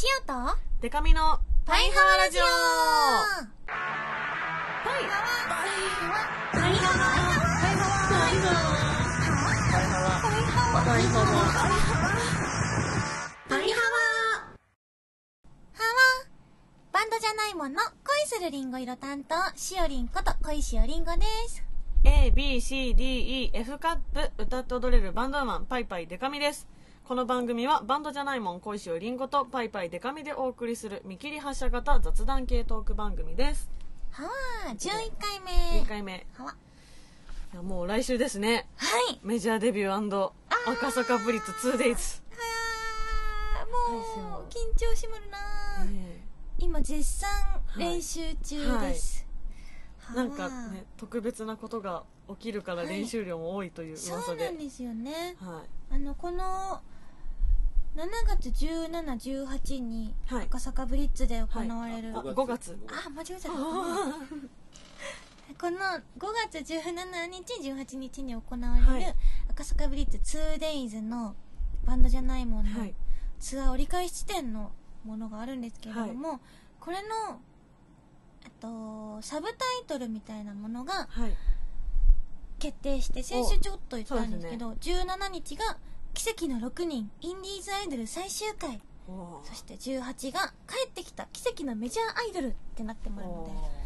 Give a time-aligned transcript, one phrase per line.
[0.00, 0.32] しおと
[0.80, 2.48] デカミのパイハワラジオパ
[4.82, 7.04] パイイハワパイハワパイハワ
[9.60, 11.28] パイハワパイハワ
[13.46, 13.80] パイハ
[15.74, 16.00] ハワ
[16.92, 17.74] バンドじゃないもの。
[17.74, 17.84] 恋
[18.26, 19.34] するりんご色担当。
[19.54, 21.62] しおりんこと恋しおりんごです。
[22.04, 26.66] ワ A, B, C, D, E, F カップ歌って踊れるバンドマンパイパイデカミです
[27.10, 33.68] この番組はバンドじゃないもん恋しおりんごとパイパイデカミでお送りする見切り発車型雑談系トーク番組です。
[34.12, 34.30] はわ
[34.78, 34.86] 11
[35.18, 36.54] 回目1回目はわ
[37.52, 38.68] いやもう来週ですね。
[38.76, 39.18] はい。
[39.24, 40.30] メジャーデビュー
[40.70, 42.22] 赤坂ブリッツ 2days
[43.58, 45.84] あーもう緊張しまるな。
[45.86, 46.24] ね
[46.60, 47.28] 今絶賛
[47.76, 49.26] 練習中です、
[49.98, 55.34] はわなんかね特別なことが起きるから練習量も多いというそう噂で、なんですよね。
[55.40, 56.80] はあのこの
[57.96, 58.08] 7
[58.38, 60.44] 月1718にはい。
[60.46, 62.78] 赤坂ブリッツで行われる、い、あ5月。
[62.88, 63.50] あ間違えちゃった。
[65.58, 66.00] この5
[66.52, 69.14] 月17日18日に行われる、はい。
[69.50, 71.34] 赤坂ブリッツ 2days の
[71.84, 72.94] バンドじゃないもんのはい。
[73.40, 74.70] ツアー折り返し地点の
[75.04, 76.40] ものがあるんですけれども、
[76.78, 77.40] これの
[78.44, 81.36] えっとサブタイトルみたいなものがはい。
[82.60, 85.78] 決定して先週ちょっと言ったんですけそど17日が
[86.14, 88.80] 「奇跡の6人インディーズアイドル最終回」
[89.44, 93.80] そして18が「帰ってきた奇跡のメジャーアイドル」ってなってもらうので。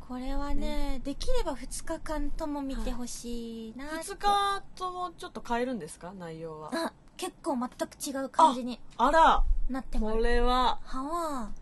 [0.00, 4.12] これはねできれば2日間とも見てほしいなって。
[4.12, 6.12] 2日ともちょっと変えるんですか？
[6.12, 6.70] 内容は。
[6.74, 9.42] あ結構全く違う感じにあら。
[9.70, 10.80] なってもらこうれは。
[10.84, 11.52] はわ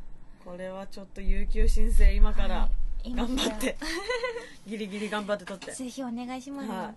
[0.44, 2.66] これはちょっと有給申請今からは
[3.04, 3.10] い。
[3.10, 3.78] 今頑張って、
[4.66, 5.72] ギリギリ頑張って撮って。
[5.72, 6.94] ぜひお願いします、はい。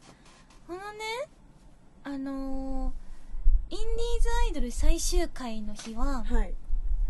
[0.68, 1.00] このね
[2.04, 2.92] あのー
[3.70, 3.90] インディー
[4.22, 6.54] ズアイドル最終回の日は、はい。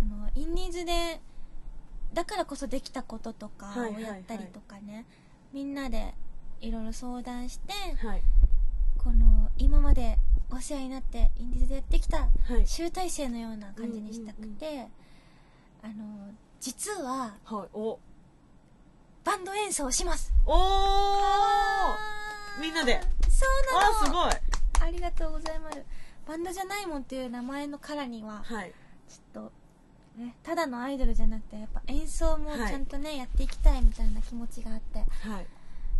[0.01, 1.19] あのインディーズで
[2.13, 5.05] だからこそできたこととかはいはいをやったりとかね、
[5.51, 6.13] みんなで
[6.61, 7.73] いろいろ相談して
[8.05, 8.23] はい。
[8.97, 10.17] この今まで
[10.49, 12.27] お世話になってインディーズでやってきたは
[12.57, 12.65] い。
[12.65, 14.87] 集大成のような感じにしたくて、
[15.81, 16.29] あの
[16.61, 17.69] 実ははい。
[17.73, 17.99] お。
[19.25, 20.31] バンド演奏をします。
[20.45, 20.55] おー。
[22.61, 23.01] みんなで。
[23.27, 24.01] そうなの。
[24.01, 24.52] あすごい
[24.83, 25.81] ありがとうございます。
[26.27, 28.73] バンドじゃないもんっていう名前のからにははい。
[29.09, 29.51] ちょっと
[30.17, 35.05] ねただのアイドルじゃなくてやっぱ演奏もはいちゃんとね、やっていきたいみたいな気持ちがあっては
[35.39, 35.45] い。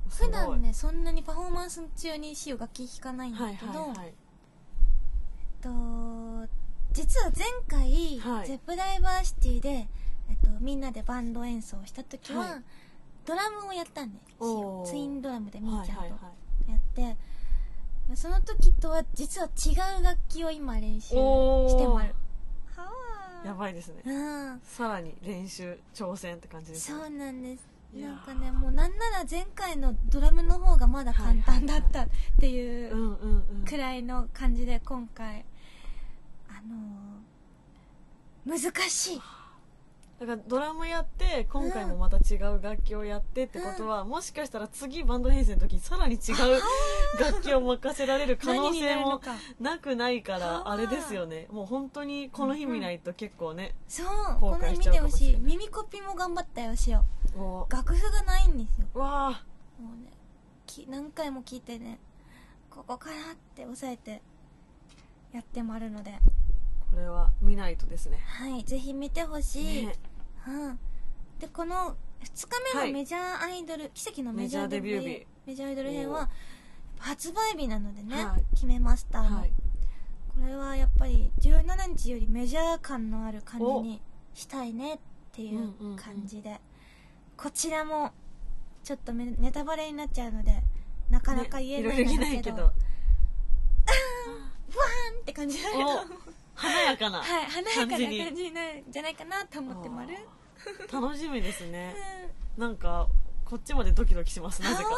[0.10, 4.14] 普段ねそんなにパフォーマンス中にしお楽器弾かないんだはいけど、はいはいえっ
[5.62, 6.64] と
[6.94, 8.48] 実は前回、はい。
[8.48, 12.64] ゼップダイバーシティで、えっと、みんなでバンド演奏をした時は、はい。
[13.26, 14.86] ドラムをやったんでおー。
[14.86, 16.18] ツインドラムでみはいーちゃんとはいは
[16.70, 17.18] やって、
[18.16, 22.08] その時とは実は違う楽器を今練習してもらう。
[22.08, 22.14] は
[22.78, 23.42] あ。
[23.44, 24.02] いやばいですね。
[24.06, 24.12] う
[24.56, 24.62] ん。
[24.64, 27.00] さらに練習挑戦って感じですね。
[27.00, 27.68] そうなんです。
[27.94, 32.08] なんかねもうなんなら前回のドラムの方がまだ簡単だったっ
[32.40, 33.66] ていううんうんうん。
[33.66, 35.46] くらいの感じで今回
[36.50, 37.24] あのー
[38.46, 38.60] 難
[38.90, 39.22] しい
[40.26, 46.62] だからドラムやって今回もまた違う楽器をやってってことは、もしかしたら次バンド編成の時にさらに違う
[47.20, 49.22] 楽器を任せられる可能性も
[49.60, 51.48] なくないかはあらあれですよね。
[51.52, 54.08] もう本当にこの日見ないと結構ね、そう。
[54.08, 55.38] 後この見悔しちゃうかてほしい。
[55.42, 57.38] 耳コピも頑張ったよしお。
[57.38, 58.88] も楽譜がないんですよ。
[58.96, 59.44] うわあ
[59.82, 60.12] もうね
[60.66, 62.00] き何回も聞いてね
[62.70, 64.22] ここからって押さえて
[65.34, 66.14] やってもあるので。
[66.90, 68.20] これは見ないとですね。
[68.24, 69.96] はいぜひ見てほしい、ね
[70.48, 70.80] うん、
[71.40, 72.88] でこの2日目はい。
[72.90, 75.28] のメジャーアイドル、奇跡のメジャーデビュー日。
[75.46, 76.30] メジャーアイドル編は
[77.00, 78.44] 発売日なのでね、はい。
[78.54, 79.52] 決めました、はい。
[80.40, 84.02] これはやっぱり17日よりメジャー感のある感じに
[84.34, 85.00] したいねっ
[85.32, 86.60] ていう感じで、
[87.36, 88.12] こちらも
[88.84, 90.64] ちょっとめネタバレになっちゃうので
[91.10, 95.84] なかなか言えないんねいろいろ言えだけど,、ないけど ワーンって感じだけど。
[95.86, 96.23] お
[96.56, 100.16] 華やかなはい華やかな感じなるんじゃないかなと思ってまる。
[100.92, 101.96] 楽しみですね。
[102.58, 102.64] うん。
[102.64, 103.08] なんか
[103.46, 104.90] こっちまでドキドキしますなぜか。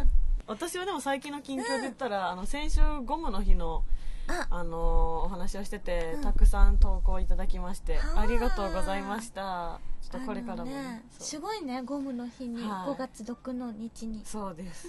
[0.00, 0.04] あ
[0.46, 4.46] 私はでも最近の近況で言ったら、あの先週ゴムの日のーあ。
[4.50, 6.22] あのーお話をしてて、うん。
[6.22, 9.80] たくさん投稿いただきましてはあありがとうございました。
[10.02, 10.70] ちょっとこれからも。
[10.70, 12.90] ねすごいねゴムの日にはい。
[12.90, 14.22] 5月6の日に。
[14.24, 14.88] そうです。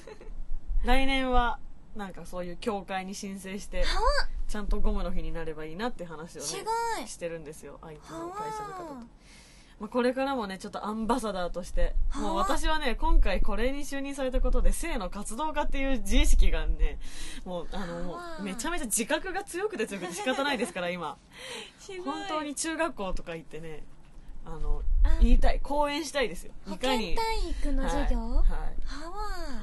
[0.83, 1.60] 来年は
[1.95, 3.86] なんかそういう協会に申請しては
[4.47, 6.47] ちゃんとゴムの日になればいいなって話をね
[7.06, 8.94] してるんですよ相手の会社の方と。
[8.95, 9.03] は
[9.80, 17.00] まあ、これからもねちょっとアンバサダーとしてはあもう私はね今回これに就任されたことで性の活動家っていう自意識がね
[17.45, 21.18] もうあのもはあうめちゃめちゃ自覚が強くて強くて仕方ないですから今。
[22.03, 23.83] 本当に中学校とか行ってね
[24.45, 25.18] あのあ。
[25.21, 26.53] 言いたい講演したいですよ。
[26.68, 27.07] 保いかに。
[27.07, 28.38] 健体育の授業、はい。
[28.38, 28.80] はい。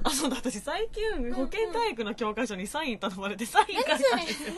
[0.03, 4.55] あそうだ私最近ん保健体育の教科書にサイン頼まれてサイン書いたんですよ。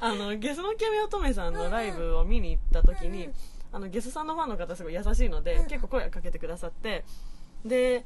[0.00, 3.34] あのゲスの極み乙女さんのライブを見に行った時に、うんうん。
[3.72, 5.66] あのゲスさんのファンの方すごい優しいので、うん。
[5.66, 7.04] 結構声かけてくださって。
[7.64, 8.04] で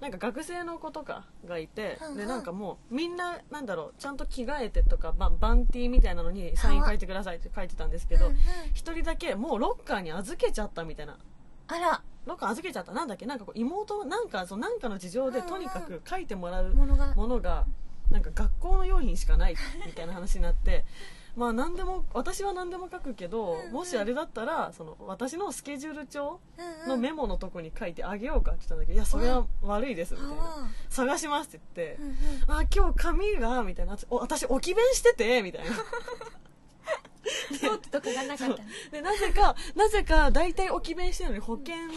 [0.00, 2.16] なんか学生の子とかがいて、うんうん。
[2.18, 8.38] でなんかもうみんななんだろうちゃんと着替えてとかバンバンティーみたいなのにサイン書いてくださいって書いてたんですけどうんうん
[8.74, 11.18] 一、人だけもうロッカーに預けちゃったみたいな。
[11.68, 12.02] あら。
[12.26, 12.92] ロッカー預けちゃった。
[12.92, 13.24] なんだっけ？
[13.24, 17.14] なんかこう妹なんかそのなんかの事情でとにかく書いてもらうものが。
[17.14, 17.66] ものが
[18.10, 20.84] なんか学校の用品しかないみたいな話になって
[21.36, 23.72] まあ何でも私は何でも書くけど、うんうん。
[23.72, 26.40] もしあれだったらその私のスケジュール帳
[26.88, 30.34] のメモのとこに書いてあげようかって言ったんだけど、いやそれは悪いですみたいな。
[30.36, 31.98] は探しますって言って
[32.48, 32.60] あ、うんうん。
[32.64, 33.96] あ今日紙がみたいな。
[34.08, 35.70] お私置き弁しててみたいな。
[37.90, 38.56] とこがなかったの。
[38.92, 41.88] でなぜかなぜか大体置き弁してるのに保健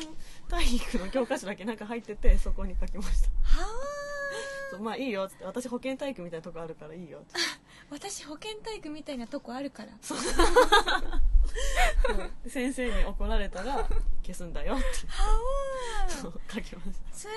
[0.49, 3.29] 体育の教科書だけなんか入っててそこに書きました。
[3.43, 3.67] は
[4.69, 7.33] そうまあいいよっつって私保健体育みたいなとこあるからいいよって。
[7.35, 7.37] あ
[7.91, 9.89] 私保健体育みたいなとこあるから。
[12.43, 13.87] で 先生に怒られたら
[14.21, 14.83] 消すんだよって。
[15.07, 17.33] はそう書きましそれ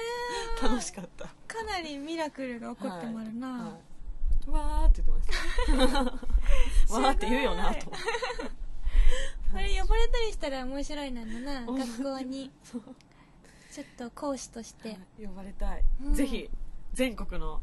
[0.60, 1.26] たは楽しかった。
[1.46, 3.62] かなりミラクルが起こってもあるな、はい。
[3.62, 4.50] はい。
[4.50, 5.26] わーって言って
[5.72, 6.92] ました。
[7.00, 8.08] わーって言うよなと思って。
[9.54, 12.50] あれ呼ばれたりしたら面白いなのなうん学校に。
[13.72, 14.90] ちょっと講師として。
[14.90, 15.26] はい。
[15.26, 16.14] 呼ばれたい、うん。
[16.14, 16.50] ぜひ
[16.92, 17.60] 全国の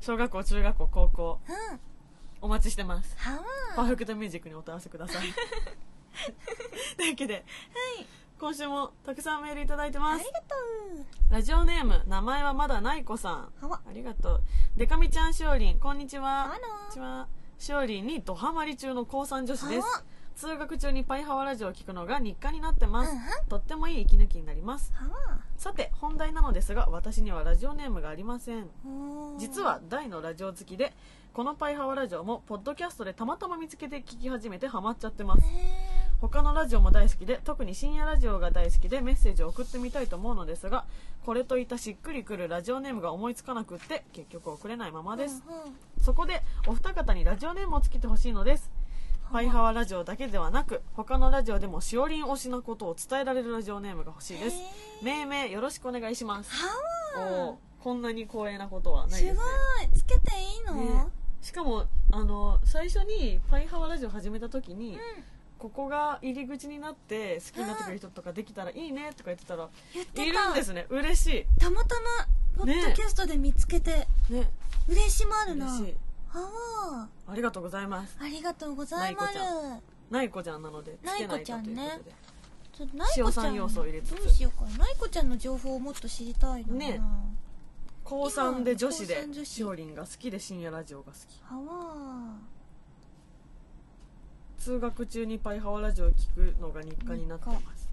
[0.00, 1.80] 小学校中学校高校うん。
[2.40, 3.16] お待ちしてます。
[3.18, 3.40] は
[3.74, 5.26] パーあフェクトミュージックにお問い合わせください。
[6.96, 7.44] というわけで、
[8.38, 10.20] 今週もたくさんメールいただいてます。
[10.20, 10.54] ありがと
[11.30, 13.52] ラジオネーム名前はまだない子さん。
[13.62, 14.42] うはわありがとう。
[14.76, 16.50] デカミちゃんしおりんこんにちは。
[16.50, 17.26] こんにちは。
[17.58, 19.80] しおりんにドハマり中の高3女子です。
[19.80, 20.04] は
[20.38, 23.24] 通学中にパイハワラジオを聞くのが日課になってます、うんうん。
[23.48, 24.92] とってもいい息抜きになります。
[24.94, 28.68] はわさて本題なのですが私にはラジオネームがありません。
[29.38, 30.92] 実は大のラジオ好きで
[31.32, 35.40] このパイハワラジオもポッドキャストでたまたま見つけて聞き始めてハマっちゃってます。
[35.44, 40.84] へ他のラジオも大好きで特に深夜ラジオが大好きでメッセージを送ってみたいと思うのですが
[41.26, 45.42] これといったしっくりくるラジオネームが思いつかなくって結局送れないままーです。
[45.48, 45.76] うんうん。
[46.00, 48.70] そこでお二方にラジオネームをつけてほしいのです
[49.30, 54.56] パイハワラジオだけではなく他のラジオでもしおりん推しなことを伝えられるラジオネームが欲しいです。
[55.02, 56.50] 命名よろしくお願いします。
[56.50, 56.66] は
[57.20, 59.98] わおーこんなに光栄なことはないすごですねい。
[59.98, 61.06] つけていいの、ね。
[61.42, 64.98] しかもあの最初にパイハワラジオ始めた時に、うん。
[65.58, 70.24] ここが入り口になって好きになってくれる人とかできたらいいねとか言ってたら言ってた。
[70.24, 70.86] いるんですね。
[70.88, 72.26] 嬉したまたま
[72.56, 74.50] ポッドキャストで見つけて、いね。
[74.88, 75.66] 嬉しまるな。
[75.66, 75.96] 嬉しい
[76.28, 78.16] はありがとうございます。
[78.20, 79.38] あありがとうございます。
[79.38, 79.80] な
[80.10, 80.62] ないこちゃん。
[80.62, 82.00] なのでつけないとというこちゃんね。
[82.72, 84.16] ちょっとナイコちゃ塩酸ん要素を入れつつ。
[84.16, 84.64] どうしようか。
[84.66, 86.74] なナイコちゃんの情報をもっと知りたいな。
[86.74, 87.00] ね。
[88.04, 91.42] 高3で女子でしおりんが好きで深夜ラジオが好き。
[91.42, 92.36] はわ
[94.58, 97.88] 通学中にパイハワラジオを聞くのが日課になってます。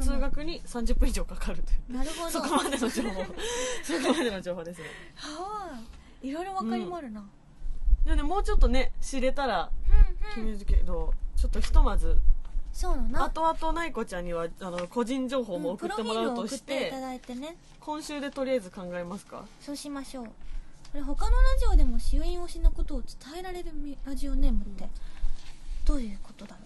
[0.00, 1.96] 通学に30分以上かかるという。
[1.96, 2.30] なるほど。
[2.30, 3.24] そこまでの情報。
[3.84, 4.86] そこまでの情報ですね。
[5.14, 5.80] はわ
[6.22, 7.28] いろいろわかりまるな、
[8.04, 9.70] でもねもうちょっとね知れたら
[10.34, 12.18] 決めるけどちょっとひとまず
[12.72, 13.24] そうだな。
[13.24, 17.56] 後々ないこちゃんにはあの個人情報も送ってもらうとしていてただいてね。
[17.80, 19.44] 今週でとりあえず考えますか？
[19.60, 20.24] そうしましょう。
[20.26, 20.30] こ
[20.94, 24.88] れ他のラジオでも主演推しのことを伝えられるみラジオネームって
[25.84, 26.60] どういうことだろ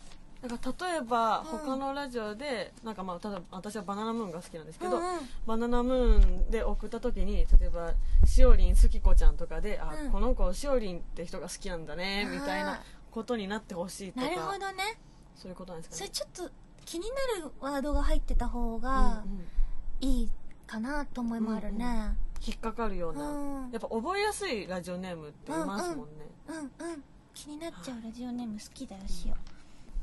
[0.48, 1.44] なんか例えばうん。
[1.58, 5.20] 他のラジオでなんかまあ例えば私はバナナムーンが好きなんですけど、ううんうん。
[5.46, 7.94] バナナムーンで送った時に例えば
[8.26, 10.12] しおりん好き子ちゃんとかで、あうん。
[10.12, 14.98] この子しおりんって人が好きなんだねみたいなことになってほしいとかなるほどね。
[15.36, 15.98] そういうことなんですかね。
[15.98, 17.06] それちょっと気に
[17.40, 20.08] なるワードが入ってた方うんがうん。
[20.08, 20.30] いい
[20.66, 22.16] かなと思いもあるね。
[22.46, 23.30] 引っかかるよううな、
[23.66, 23.70] ん。
[23.70, 26.60] やっぱ覚えやすいラジオネームっていますもんね、うんう
[26.96, 29.34] ん気になっちゃうラジオネーム好きだよしよ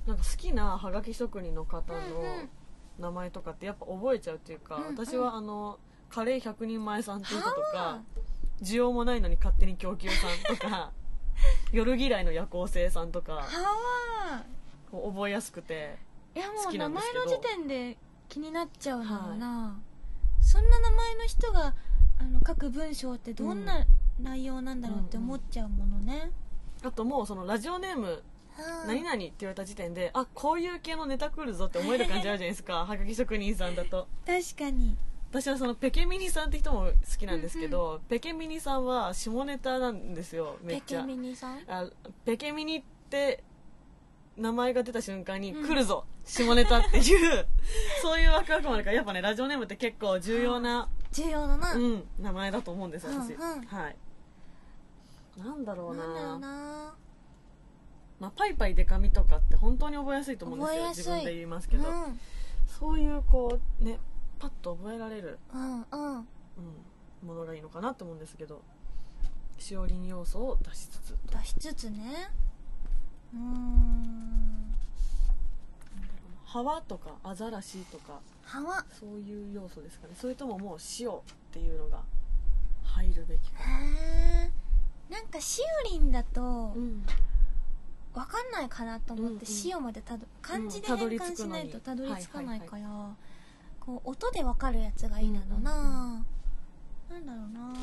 [0.08, 2.50] なんか好きなハガキ職人の方のうんうん
[3.00, 4.96] 名前とかってやっぱ覚えちゃうっていうか、うんうん。
[4.96, 5.79] 私はあの
[6.10, 8.01] カレー100人前さんっていう人とはか
[8.62, 10.91] 需要もないのに勝手に供給さんとか
[11.72, 13.48] 夜嫌いの夜行性さんとか
[14.91, 15.98] 覚えやすくて
[16.36, 17.38] いやも好きなう名前んですけど。
[17.38, 17.98] の時点で
[18.29, 19.77] 気になっちゃうのよな、
[20.39, 21.74] そんな名前の人が
[22.17, 23.86] あの書く文章ってどんな
[24.22, 26.31] 内容なんだろうって思っちゃうものね、
[26.81, 28.22] あともうそのラジオネームうん
[28.88, 32.86] 何々って言われた時点であこういう系のネタ来るぞって思える感じあるじゃないですか。
[32.86, 34.08] はがき職人さんだと。
[34.25, 34.98] 確かに。
[35.32, 41.03] 私はそのペケミニさんって人も好きなんですけど、ペケミニさんは下ネタなんですよめっちゃ。
[41.03, 41.60] ペケミニさん？
[41.68, 41.89] あ
[42.25, 43.44] ペケミニって
[44.36, 45.68] 名前が出た瞬間に、うん。
[45.68, 47.48] 来るぞ下ネタっていう
[48.01, 53.65] そういうワクワクもあるからやっぱねラジオネームって結構重要な、重要だな、うん、名前だと思うんです私、うんうん。
[53.68, 53.96] はい。
[55.38, 56.08] なんだろうな。
[56.08, 56.96] なんだろうな
[58.22, 62.20] まあ、パイパイデカミとかって本当に覚えやすいと思うんですよ自分で言いますけど、うん。
[62.68, 63.98] そういうこうね
[64.38, 66.18] パッと覚えられる、うんうん。
[66.18, 66.25] うん、
[67.25, 68.62] ものがいいのかなと思うんですけど
[69.58, 71.13] しおりん要素を出しつつ。
[71.13, 72.30] と出しつつね。
[73.34, 74.75] うーん
[76.46, 80.13] ハワとかアザラシとか葉はそういう要素ですかね。
[80.16, 82.04] それとももう塩っていうのが
[82.84, 83.63] 入るべきか。
[83.63, 84.51] へ
[85.10, 86.42] えんかしおりんだと
[86.75, 87.04] うん
[88.13, 93.15] わかんないかなと思って、塩までたど漢字で変換しないとたどり着かないから、は
[93.80, 96.25] こう音でわかるやつがいいなのな、
[97.10, 97.74] なんだろうな。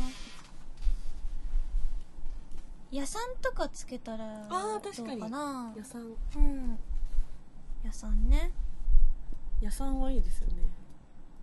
[2.91, 5.75] 野さんとかつけたらあどうかな。
[5.77, 6.79] 野さんうん。
[7.85, 8.51] 野さんね。
[9.63, 10.55] 野さんはいいですよね。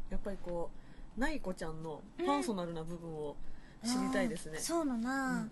[0.10, 0.70] やっぱりこ
[1.18, 3.36] うナイコちゃんのパーソナルな部分を
[3.84, 4.58] 知りたいですね。
[4.60, 5.51] そうのな、うん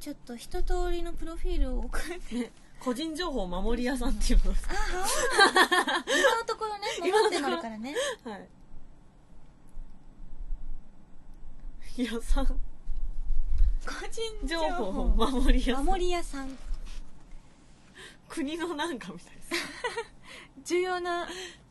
[0.00, 2.34] ちょっと一通りのプロフィールを送って。
[2.34, 7.94] ね個人情報守り屋さんっていうのですあは 今のところね守ってもらうからね。
[8.24, 8.48] はい。
[12.04, 12.46] 野さん。
[12.46, 12.54] 個
[14.08, 15.84] 人情情報報守り屋さん。
[15.86, 16.56] 守り屋さん。
[18.28, 19.50] 国のなんかみたいです。
[20.64, 21.26] 重要な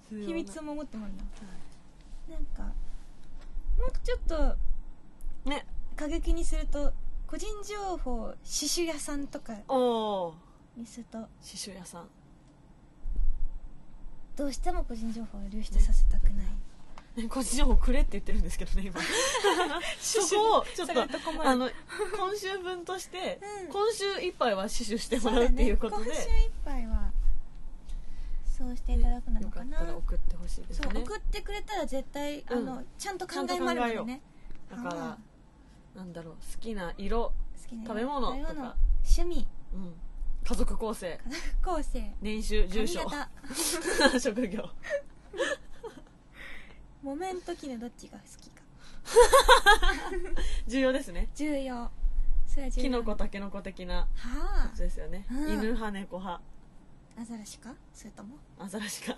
[0.10, 2.64] 秘密を守ってもらうなはなんか
[3.78, 4.58] もうちょっと
[5.46, 5.66] いね。
[5.96, 6.94] 過激にすると
[7.28, 10.36] 個人情報刺繍屋さんとかおお
[10.78, 12.08] にすると刺繍屋さん。
[14.38, 19.02] どうしても個人情報を流出させたくない、ね個人情報くれって言ってるんですけどね今。
[20.00, 21.50] そこをちょっそとれと困る。
[21.50, 21.70] あの
[22.16, 23.72] 今週分として、うん。
[23.72, 26.12] 今週いっぱいは刺繍してもらうっていうことで。
[26.12, 27.12] 今週いっぱいは
[28.46, 30.90] そうしていただくなのかな、よかったら送ってほしいですね。
[30.94, 32.88] そう送ってくれたら絶対、あのうん。
[33.00, 34.22] ちゃんと考えもあるのでね。
[34.70, 35.18] だからあ
[35.98, 37.34] なんだろう好きな色、好
[37.68, 38.76] きな食べ物とか。
[39.04, 39.48] 趣味？
[39.74, 39.94] うん、
[40.44, 41.20] 家族構成。
[41.26, 42.14] 家族構成。
[42.22, 43.02] 年収住所。
[44.22, 44.64] 職業。
[47.02, 48.62] 木綿と絹どっちが好きか？
[50.68, 51.30] 重要ですね。
[51.34, 51.90] 重要。
[52.46, 52.84] それは重要。
[52.84, 54.78] キノコタケノコ的なはあ。
[54.78, 55.54] ですよね、うん。
[55.54, 56.44] 犬派猫派
[57.20, 57.74] アザラシか？
[57.92, 58.38] それとも？
[58.60, 59.18] アザラシか。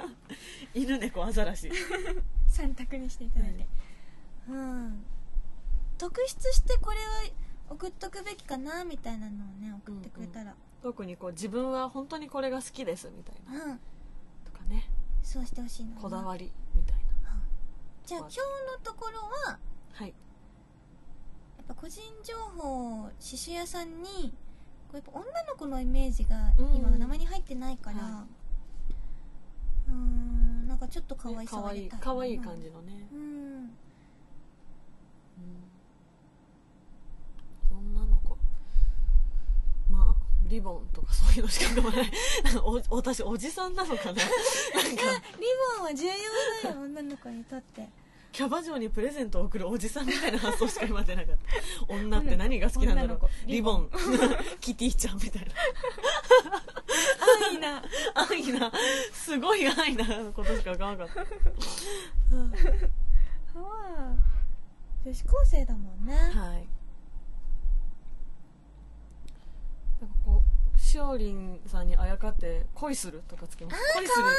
[0.72, 1.70] 犬猫アザラシ。
[2.48, 3.66] 三択にしていただいて、
[4.48, 5.04] うん
[5.98, 7.02] 特筆してこれは
[7.70, 10.54] 送っとくべきかなみたいなのをね送ってくれたら。
[10.82, 13.64] 特にこう自分は本当にこれが好きですみたいな。
[13.64, 13.80] うん、
[14.44, 14.90] とかね。
[15.22, 16.96] そうしてほしいなこだわりみたい
[18.06, 19.58] じゃあ今日のところはな
[19.94, 20.08] はい。
[20.08, 20.14] や
[21.64, 24.32] っぱ個人情報刺繍屋さんに
[24.86, 28.26] こうやっぱ女の子のイメージがうん今名前に入ってないからは
[29.88, 33.70] うーんなんかちょっと可愛さかわいいが出たかわいい感じのね、うんうん、
[37.96, 38.38] 女の子
[39.90, 42.10] まあリボンとかそういうのしか浮かばない。
[42.90, 44.12] お私おじさんなのかな？
[44.12, 44.22] なんか。
[44.22, 44.28] リ
[45.78, 46.12] ボンは重要
[46.64, 47.88] だよ女の子にとって。
[48.32, 51.36] キャバ嬢にプレゼントを送るおじさんみたいな発想しか今出なかっ
[51.88, 51.88] た。
[51.94, 53.20] 女って何が好きなんだろう？
[53.46, 53.90] リボン。
[54.60, 55.48] キティちゃんみたいな。
[57.42, 57.82] 安易な。
[58.14, 58.70] 安易な。
[59.12, 61.20] すごい安易なことしか浮かばなかった。
[61.20, 61.26] は
[63.58, 64.14] あ
[65.04, 66.14] 女子高生だもんね。
[66.14, 66.68] はい
[69.98, 70.16] なんか
[70.96, 73.76] こうしおりんさんにあやかって恋するとかつけます。
[73.96, 74.22] 恋する。
[74.22, 74.36] かわい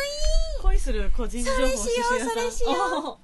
[0.64, 2.74] 恋する個人情報それしようそれしよう。
[2.74, 3.20] お恋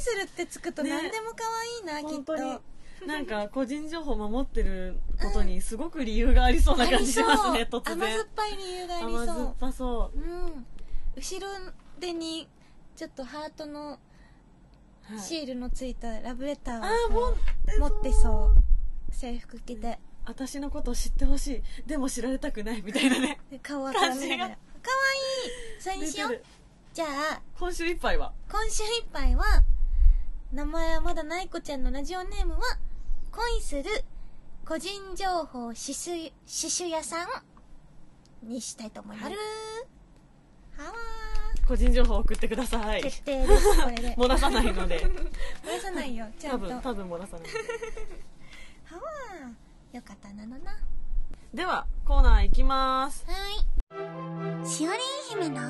[0.00, 0.90] するってつくとね。
[0.90, 1.44] 何でも可
[1.90, 2.36] 愛いな、きっと。
[2.36, 2.58] 本当に。
[3.06, 7.94] なんか個人情報守ってることにすごく理由がありそうな感じしますね、突然。
[7.94, 10.18] 甘酸っぱい理由があり甘酸っそうぱそう。
[10.18, 10.66] ん。
[11.14, 11.48] 後ろ
[12.00, 12.48] 手に
[12.94, 13.98] ちょっとハートの
[15.10, 15.20] う、はい。
[15.20, 17.36] シールのついたラブレターをあーもう
[17.78, 19.14] 持ってそう。
[19.14, 21.88] 制服着て私のことを知ってほしい。
[21.88, 22.82] でも知られたくない。
[22.82, 23.40] みたいなね。
[23.50, 24.50] で顔を絡めなが。
[24.50, 24.58] ら。
[24.82, 25.52] 可愛い。
[25.80, 26.42] それにしよう。
[26.92, 28.32] じゃあ今週いっぱいは？
[28.50, 29.44] 今週いっぱいは
[30.52, 32.60] 名前はまだない子ちゃんのラジオネームは
[33.30, 33.84] 恋する
[34.64, 37.28] 個人情報刺繍刺繍屋さん
[38.48, 39.36] にしたいと思います、はい。
[40.78, 40.98] はわ
[41.68, 43.00] 個人情報送ってください。
[43.00, 44.16] ー決定ですこれで。
[44.16, 45.04] 漏らさないので。
[45.04, 46.26] 漏らさないよ。
[46.38, 46.66] ちゃんと。
[46.66, 47.40] はわ多分多分漏らさない。
[47.42, 47.56] のでー
[49.96, 50.76] よかったなのな。
[51.54, 53.24] ではコーナーいきます。
[53.26, 53.32] は
[54.62, 54.66] い。
[54.68, 55.00] しおりん
[55.30, 55.62] 姫の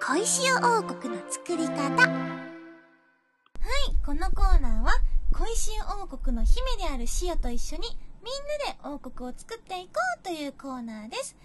[0.00, 2.02] 小石王国の作り方。
[2.02, 3.94] はい。
[4.04, 4.90] このコーナーは
[5.32, 5.70] 小石
[6.02, 7.82] 王国の姫であるシオと一緒に
[8.24, 11.36] みんなで王国を作っていこうというコーナーです。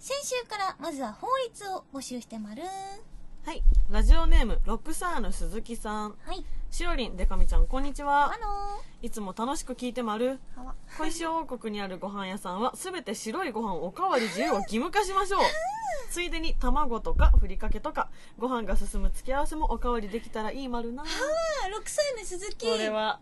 [0.00, 2.64] 先週からまずは法律を募集してまる
[3.48, 3.62] はい。
[3.90, 6.14] ラジオネームロックサーヌ鈴木さん。
[6.26, 6.44] はい。
[6.70, 8.26] しおりんでかみちゃんこんにちは。
[8.26, 8.36] あの
[9.00, 10.74] いつも楽しく聞いてまるーはわ。
[10.98, 15.40] 小石王国にあるご飯屋さんは全て白いご飯おかわり自由を義務化しましょう。
[16.12, 21.00] ついでに卵とかふりかけとかご飯が進む付け合わせもおかわりできたらいい丸な。
[21.02, 21.10] あ6
[21.86, 22.70] 歳の鈴木。
[22.70, 23.18] これは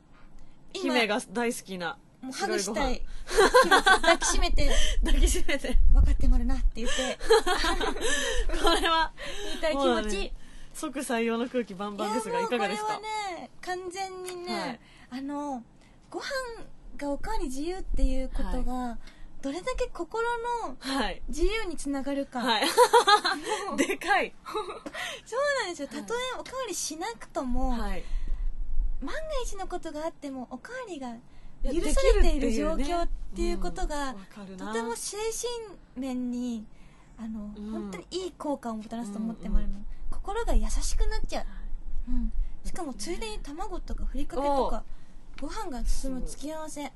[0.73, 0.93] 今。
[0.93, 3.03] 姫が大好きなもうハグしたい。
[4.03, 4.71] 抱きしめて。
[5.05, 5.77] 抱きしめて。
[5.93, 7.19] 分かってまるなって言って。
[8.63, 9.13] これは。
[9.51, 10.33] 言いたい気もう持ち、ね
[10.75, 12.97] 即採用の空気バンバンですがいかがですか？
[12.97, 14.81] これはね完全にね、はい。
[15.11, 15.65] あの
[16.11, 16.25] ご飯
[16.99, 18.99] がおかわり自由っていうことが、
[19.41, 20.23] どれだけ心
[20.67, 21.23] のはい。
[21.29, 22.67] 自由につながるか、はい。
[23.79, 24.35] でかい。
[24.45, 25.89] そうなんですよ。
[25.89, 28.05] たとえおかわりしなくとも、はい。
[29.01, 31.15] 万が一のことがあってもおかわりが
[31.65, 34.15] 許されている状況っていうことが、
[34.57, 35.17] とても精
[35.97, 36.67] 神面に
[37.19, 37.71] あの、うん。
[37.71, 39.79] 本当にいい効果をもたらすと思ってもらうの、
[40.11, 41.47] 心が優しくなっちゃう、
[42.09, 42.33] うん、
[42.65, 44.85] しかもついでに卵とかふりかけとか
[45.41, 46.93] ご飯が進む付き合わせ。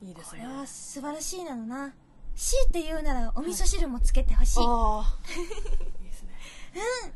[0.00, 0.42] いいですね。
[0.42, 1.92] これは素晴らしいなのな。
[2.36, 4.60] 強いて言うならお味噌汁もつけてほしい、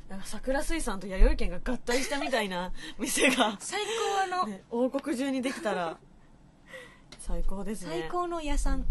[0.08, 3.80] なんか桜水産と弥生県が合体したみたいな店が、 最
[4.30, 5.98] 高の、ね、王国中にできたら。
[7.18, 8.00] 最高ですね。
[8.00, 8.82] 最高の屋さん。
[8.82, 8.86] こ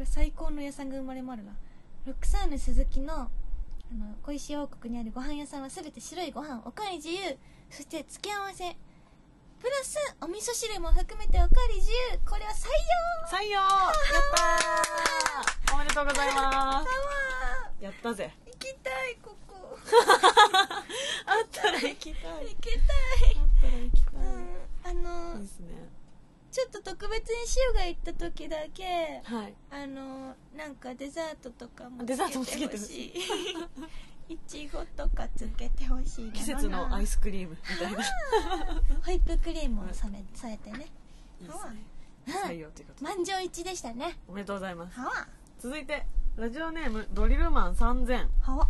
[0.00, 1.52] れ最高の屋さんが生まれまるな。
[2.06, 3.28] ロックサ鈴木のあ
[3.94, 7.36] の小石王国にあるご飯屋さんは全て白いご飯おかわり自由。
[7.70, 8.76] そして付け合わせ。
[9.58, 12.18] プラスお味噌汁も含めておかわり自由。
[12.24, 12.66] これは採
[13.32, 13.38] 用。
[13.38, 13.52] 採用。
[13.52, 13.66] やっ
[15.66, 15.74] たー。
[15.74, 17.82] おめでとうございます。
[17.82, 18.32] やったぜ
[18.66, 19.78] きたいここ。
[21.26, 22.48] あったら行きたい。
[22.48, 22.80] 行きたい。
[23.36, 25.66] あったら行きたい、うんあのいいですね。
[26.52, 27.36] ちょっと特別に
[27.68, 29.54] 塩が行った時だけはい。
[29.70, 33.14] あのなんかデザートとかもデザートもつけてほほししい。
[34.34, 38.04] いちごとかつけてほしいな季節のアイスクリームみたいな。
[39.04, 40.86] ホイップクリームをさめ添えてね。
[41.40, 41.48] いい
[43.00, 44.18] 満場一致でしたね。
[44.26, 44.98] おめでとうございます。
[45.58, 48.68] 続いてラジオネームドリルマン3000はわ。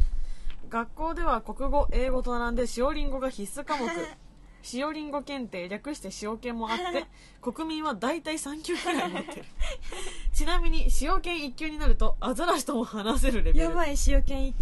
[0.69, 3.89] 学校では国語英語と並んで塩リンゴが必須科目。
[4.75, 7.07] 塩リンゴ検定略して塩検もあって
[7.41, 9.45] 国民は大体3級くらい持ってる。
[10.33, 13.59] ちなみに塩検1級になるとアザラシとも話せるレベル。
[13.59, 14.55] やばい塩検一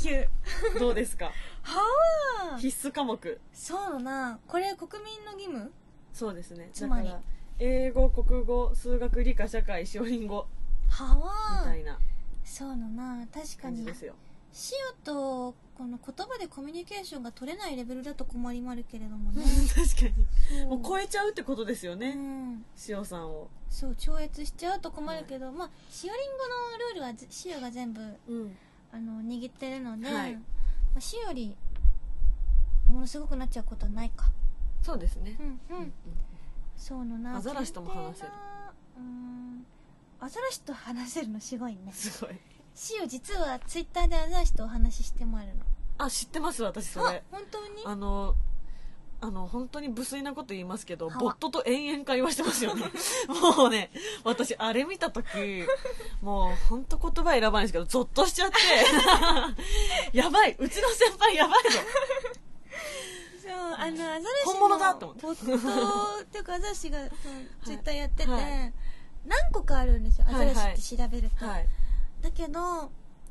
[0.75, 0.79] 級。
[0.79, 1.31] どうですか？
[1.63, 1.81] は
[2.53, 2.59] わ。
[2.59, 3.41] 必須科目。
[3.53, 4.39] そうだな。
[4.47, 5.71] これ国民の義務？
[6.13, 6.71] そうですね。
[6.73, 7.11] つまり？
[7.59, 10.47] 英語国語数学理科社会塩リンゴ。
[10.89, 11.33] はわ。
[11.61, 11.99] みたいな
[12.45, 13.77] そうだな確かに。
[13.77, 14.15] 感じですよ。
[14.55, 19.43] 塩とこの言葉でコミュニケーションが取れないレベルだと困りまるけれどもね。
[19.75, 20.17] 確か
[20.57, 20.67] に。
[20.67, 23.49] もう超えちゃうってことですようねん塩さんを。
[23.69, 25.71] そう超越しちゃうと困るけど、まあ
[26.05, 28.57] 塩リンゴのルールはず塩が全部うん。
[28.93, 30.35] あの握ってるので、はい。
[30.35, 30.41] ま
[30.99, 31.57] あ、塩より
[32.87, 34.31] ものすごくなっちゃうことはないか。
[34.83, 35.37] そうですね。
[35.41, 35.93] うんうん、うん
[36.77, 38.29] そうのなアザラシとも話せる。
[38.99, 39.54] うん
[40.25, 41.93] アザラシと話せるのすごいね。
[41.93, 42.35] すごい。
[42.99, 45.65] 塩実はツイッターでアザラシとお話ししてもらえるの。
[45.99, 47.83] あ知ってます私そあれ本当に？
[47.85, 48.35] あの
[49.21, 52.85] あの本当に無粋なこと言いますけどはボットと延々会話してますよね。
[53.57, 53.91] もうね
[54.25, 55.27] 私あれ見た時
[56.23, 58.57] もう本当言葉選ばないんですけどゾッとしちゃって。
[60.17, 61.79] やばいうちの先輩やばいぞ。
[63.43, 65.23] そうあのアザラシの本物だと思って。
[65.27, 66.99] ボットっていうかアザラシが
[67.63, 68.73] ツイッターやってて、はい
[69.27, 70.27] 何個かあるんですよ。
[70.29, 71.67] アザラシはいって調べると、はい。
[72.23, 72.91] だけど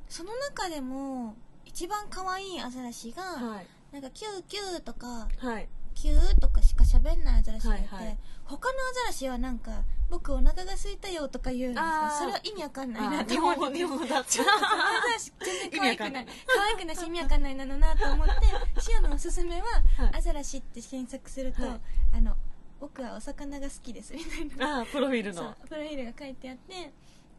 [0.09, 3.67] その中でも一番可愛いアザラシが、はい。
[3.93, 5.67] なんかキューキューとかはい。
[5.95, 8.17] キューとかしか喋んないアザラシがいて、はいはい。
[8.45, 12.05] 他のアザラシはなんか僕お腹が空いたよとか言うんですあー。
[12.05, 16.25] よそれは意味わかんないあなっ思って日本語だ ちょっとアザラシ全然可愛くない。
[16.25, 20.17] 可愛くないし意味わかんないなのなと思ってシオのおすすめは、はい。
[20.17, 21.81] アザラシって検索すると、はい。
[22.17, 22.35] あの
[22.83, 24.79] 僕はお魚が好きですみたいな。
[24.79, 25.55] ああプロフィールの。
[25.69, 26.91] プロフィールが書いてあって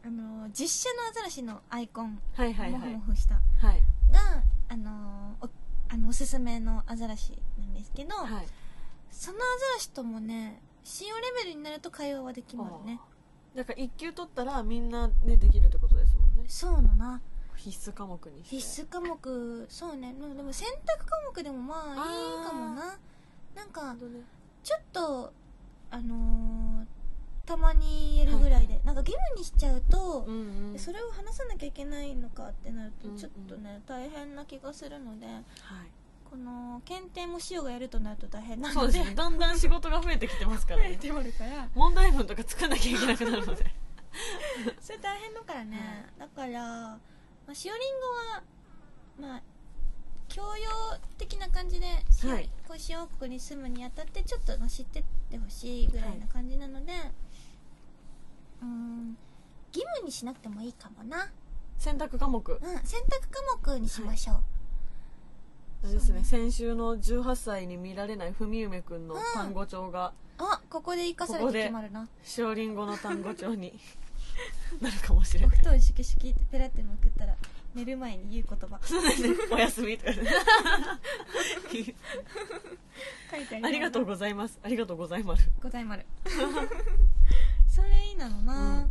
[0.03, 2.89] あの実写のアザラシのアイコンはいはいモはい。
[2.93, 3.35] フモフした。
[3.35, 3.41] は
[3.75, 3.83] い。
[4.11, 5.49] があのお
[5.91, 8.47] あのおすすめのアザラシなんですけど、はい。
[9.11, 12.99] そのアザラシともね使用レベルになると会話はできますね。
[13.55, 16.45] だから1級取ったらみんなねできるってことですもんね。
[16.49, 17.21] そうだな。
[17.57, 20.15] 必須科目に必須科目そうね。
[20.15, 22.97] でも選択科目でもまあいいかもな。
[23.55, 23.95] なんか
[24.65, 25.33] ちょっと
[25.91, 26.87] あのー
[27.47, 30.79] たまに言えるぐらいで、なんか義務にしちゃうと、うんうん。
[30.79, 33.19] それを話さなきゃいけないのかってなるとうんうん。
[33.19, 35.43] ちょっとね、大変な気がするのではい。
[36.25, 39.13] この検定も塩がやるとなると大変なそうのでね。
[39.15, 40.99] だんだん仕事が増えてきてますからね。
[41.75, 43.65] 問題文とか作んなきゃいけなくなるので。
[44.81, 46.99] それ大変だからね、だから、まあ、
[47.49, 48.01] 塩リン
[49.19, 49.43] ゴはまあ
[50.35, 50.49] 教養
[51.17, 52.51] 的な感じで、はい。
[52.67, 56.93] こう塩王国に住むにあたってちょっとまあ知ってってほしいぐらいな感じなので、
[58.61, 59.17] うーん
[59.73, 61.31] 義務にしなくてもいいかもな。
[61.79, 62.53] 選択科目。
[62.53, 64.37] うん選択科目にしましょう、
[65.85, 66.25] あれですねね。
[66.25, 69.21] 先週の18歳に見られない文梅くんのうん。
[69.35, 72.09] 単語帳があここで生かされて決まるな。
[72.37, 73.79] 塩りんごの単語帳に
[74.83, 75.59] なるかもしれおない。
[75.61, 77.37] 布団シュキシュキってペラってめくったら
[77.75, 78.79] 寝る前に言う言葉。
[79.53, 80.31] おやすみとかね。
[83.31, 84.61] 書いてありがとうございます。
[84.63, 85.51] ありがとうございます。
[85.61, 86.07] ございまる
[87.69, 88.89] それいいなのな。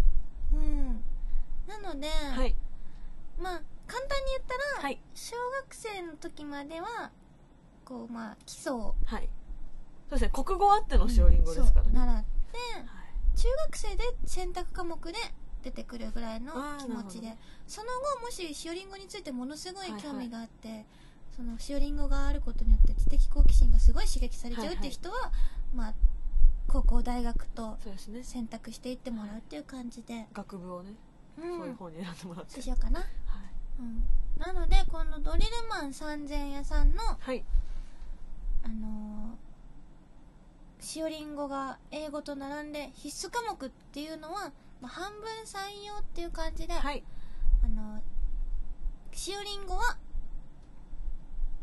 [0.52, 1.04] うん、
[1.66, 2.56] なので、はい。
[3.40, 5.02] まあ簡単に言ったら、はい。
[5.16, 7.12] 小学生の時までは
[7.86, 9.30] こうまあ基礎をはい。
[10.10, 10.44] そうですね。
[10.44, 13.38] 国語あっての塩りんごですからね、そう習ってはい。
[13.38, 15.18] 中学生で選択科目で
[15.64, 17.36] 出てくるぐらいの気持ちで。
[17.66, 20.02] その後もし塩りんごについてものすごいはいはい。
[20.02, 20.86] 興味があって、
[21.36, 25.32] その塩りんごがあることによって知的好奇心がすごい刺激されちゃうっていう人は、
[25.74, 25.94] まあ
[26.68, 27.78] 高校大学と
[28.24, 30.94] 選択していってもらうっていう感じで、学部をね、
[31.38, 31.58] うん。
[31.58, 32.62] そういう方に選んでもらって。
[32.62, 33.10] しようかな、はい、
[33.80, 34.04] うん、
[34.38, 37.44] なのでこのドリルマン3000屋さんのはい、
[38.64, 44.52] あのー、塩りんごが英語と並んで必須科目っていうのは、
[44.84, 47.02] まあ、半分採用っていう感じで、はい、
[47.64, 49.98] あのー、塩りんごは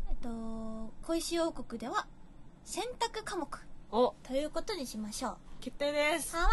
[0.09, 2.07] えっと小石王国では
[2.65, 3.47] 選択科目
[3.91, 4.15] お。
[4.23, 5.37] ということにしましょう。
[5.59, 6.35] 決定です。
[6.35, 6.51] はわー。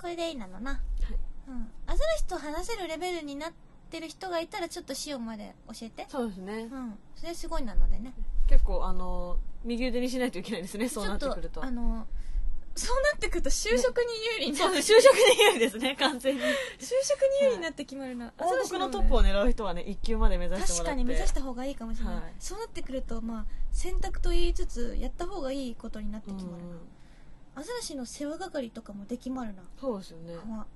[0.00, 0.80] これでいいなのな。
[1.46, 1.70] うん。
[1.86, 3.52] アザラシと話せるレベルになっ
[3.90, 6.06] てる人がいたらちょっと塩まで教えて。
[6.08, 6.68] そうですね。
[6.72, 6.98] うん。
[7.14, 8.12] それすごいなのでね。
[8.48, 10.88] 結構あの右腕にしないといけないですね。
[10.88, 11.60] そうなってくると。
[11.60, 12.08] ちょっあの
[12.78, 14.04] そうなってくると就職に
[14.38, 16.40] 有利になそうです就職に有利ですね完全に。
[16.40, 16.44] 就
[17.02, 22.24] 職に有利になって決まるな、王国のトップを狙う人はね1級まで目指してもら確かに目指した方がいいかもしれない、はい。
[22.38, 26.76] そうなってくるとまあ選択と言いつつやった方がいいことになってうん決まるな、
[27.56, 29.62] アザラシの世話係とかもできまるな。
[29.80, 30.34] そうですよね。
[30.48, 30.66] まあ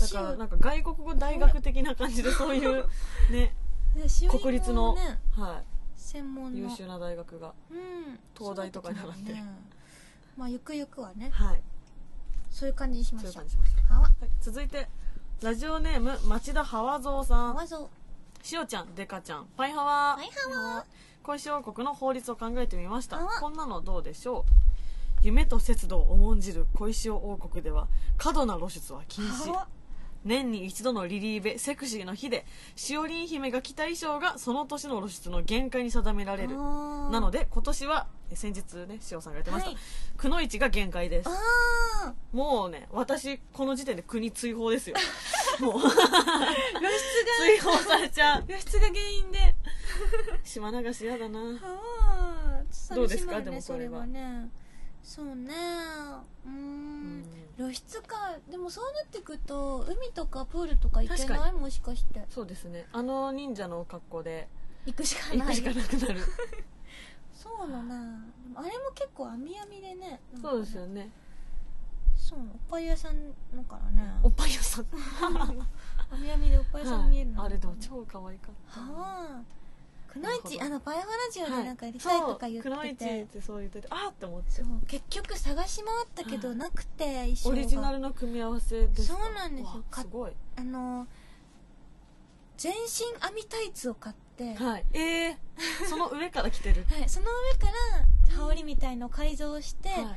[0.00, 2.86] だからなんか外国語大学的な感じでそういう
[3.30, 3.54] ね
[4.40, 5.62] 国立の、ねは
[5.94, 7.54] 専門優秀な大学が。
[7.70, 8.18] うん。
[8.36, 9.32] 東大とかに習って。
[9.32, 9.44] ね
[10.36, 11.62] まあゆくゆくはねはい。
[12.50, 14.00] そういう感じにしまそうしょういう感じしました、は。
[14.00, 14.88] わはい、続いて
[15.42, 17.54] ラジオネーム町田ハワゾウさん。
[17.54, 17.90] わぞ
[18.42, 19.46] しおちゃんデカちゃん。
[19.56, 20.16] パイハワ。
[20.16, 20.86] パイハワ。
[21.22, 23.18] 小石王国の法律を考えてみました。
[23.18, 24.52] こんなのどうでしょう。
[25.22, 29.50] 夢と節度を重んじる小石王国では過度な露出は禁止。
[29.50, 29.68] はわ
[30.24, 36.56] 年に一度のリリーベセクシーの日でしおりん姫が着た衣装がその年の露出の限界に定められる。
[36.56, 39.78] なので今年はえ先日ねしおさんが言ってました、はい。
[40.16, 41.28] くのいちが限界です。
[42.32, 44.96] もうね私この時点で国追放ですよ。
[45.60, 45.80] もう。
[45.80, 46.02] 露出が。
[47.38, 48.44] 追放されちゃう。
[48.44, 49.54] 露出が原因で。
[50.44, 51.40] 島流しやだな。
[51.40, 53.40] はあどうですか？
[53.40, 54.00] でもこれは。
[54.00, 54.48] そね
[55.02, 55.52] そうね。
[56.46, 57.24] うーん。
[57.56, 58.36] 露出か。
[58.50, 62.24] でもそうなってくると海とかプールとか行け確かないもしかして。
[62.30, 62.86] そうですね。
[62.92, 64.48] あの忍者の格好で
[64.86, 65.38] 行くしかない。
[65.38, 66.20] 行くしかなくなる。
[67.34, 68.22] そうだな。
[68.42, 70.20] でもあれも結構網網でね。
[70.32, 70.54] なんかね。
[70.54, 71.10] そうですよね。
[72.16, 74.14] そうおっぱい屋さんのからね。
[74.22, 74.86] おっぱい屋さん。
[76.10, 77.40] 網網でおっぱい屋さん見えるの。
[77.42, 78.80] は いあれでも超可愛かった。
[78.80, 79.42] はあ
[80.12, 89.18] くのいちあのパイハラジオでなんかやりはいたいとか言そうくのいちっててってそう言っててあーって思って結局探し回ったけどなくて衣装がオリジナルの組み合わせですか？
[89.18, 89.68] そうなんですよ。
[89.90, 90.32] わすごい。
[90.56, 91.06] あの
[92.58, 94.84] 全身網タイツを買って、ははい。
[94.92, 95.36] えー、
[95.88, 96.82] その上から着てる？
[96.82, 97.66] い、その上か
[98.28, 100.16] ら羽織みたいのを改造してはい。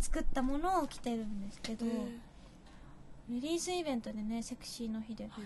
[0.00, 2.18] 作ったものを着てるんですけど、えー。
[3.28, 5.24] リリースイベントでねセクシーの日で。
[5.24, 5.42] はい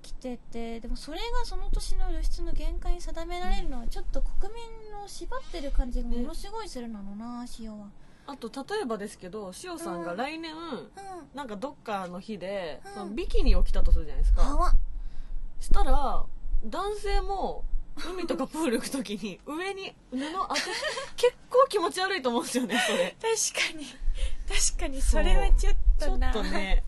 [0.00, 7.88] はい着ててでもそれがその年の露出の限界に定められるのはちょっと国民の縛ってる感じがものすごいするのな塩は。
[8.26, 10.90] あと例えばですけどしおさんが来年、うん。
[11.34, 12.92] なんかどっかの日で、うん。
[12.92, 14.74] そのビキニを着たとするじゃないですか。
[15.60, 16.24] したら
[16.64, 17.64] 男性も
[17.96, 20.16] 海とかプール行く時に上に布
[20.48, 20.60] 当て
[21.16, 23.16] 結構気持ち悪いと思うんですよねそれ。
[23.20, 23.86] 確かに。
[24.48, 26.82] 確かにそれはちょっちょっとね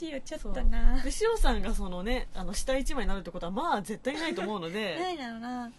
[0.00, 1.02] 塩ちょっそうとな。
[1.02, 5.70] でしおさんがそのねあの下一枚になるってことはまあ絶対ないと思うの なでいだろうな。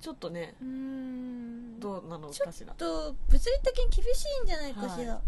[0.00, 1.80] ちょっとねうーん。
[1.80, 2.72] どうなのちょかしら。
[2.72, 5.20] っと物理的に厳しいんじゃないかしら、は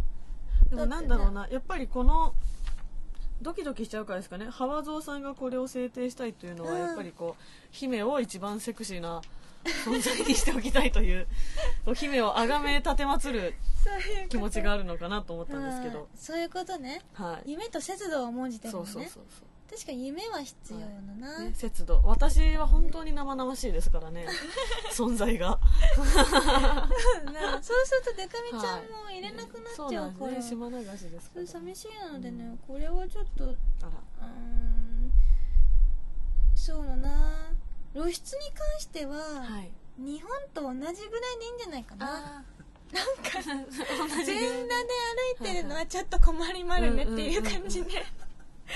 [0.71, 2.35] でもなんだろうなやっぱりこの
[3.43, 4.47] ドキドキしちゃうからですかね。
[4.47, 6.79] 幅蔵さんがこれを制定したいというのはうん。
[6.79, 9.21] やっぱりこう姫を一番セクシーな
[9.85, 11.27] 存在にしておきたいという
[11.85, 13.55] こう姫を崇め立てまつる
[14.29, 16.01] 気持ちがあるのかなと思ったんですけど。
[16.01, 17.03] うんそういうことね。
[17.15, 17.51] はい。
[17.51, 18.87] 夢と節度を重んじてるのね。
[18.87, 19.45] そうそうそうそう。
[19.73, 20.87] 確かに夢は必要だ
[21.19, 22.03] な、ね、節度。
[22.05, 24.27] 私は本当に生々しいですからね。
[24.93, 25.59] 存在が。
[25.97, 30.57] なそうするとデカミちゃんも入れなくなっそうちゃうんから、なですね。
[30.57, 33.91] 島流しですからそれ寂しいのでね、これはちょっとうあら。
[34.27, 35.13] ーん。
[36.55, 37.53] そうだな
[37.95, 39.71] 露出に関しては、はい。
[39.99, 42.07] 日本と同じぐらいでいいんじゃないかな。
[42.07, 42.45] あ
[42.93, 43.67] なんか全裸
[44.27, 44.37] で
[45.39, 48.05] 歩いてるのはちょっと困りまるねっていう感じで、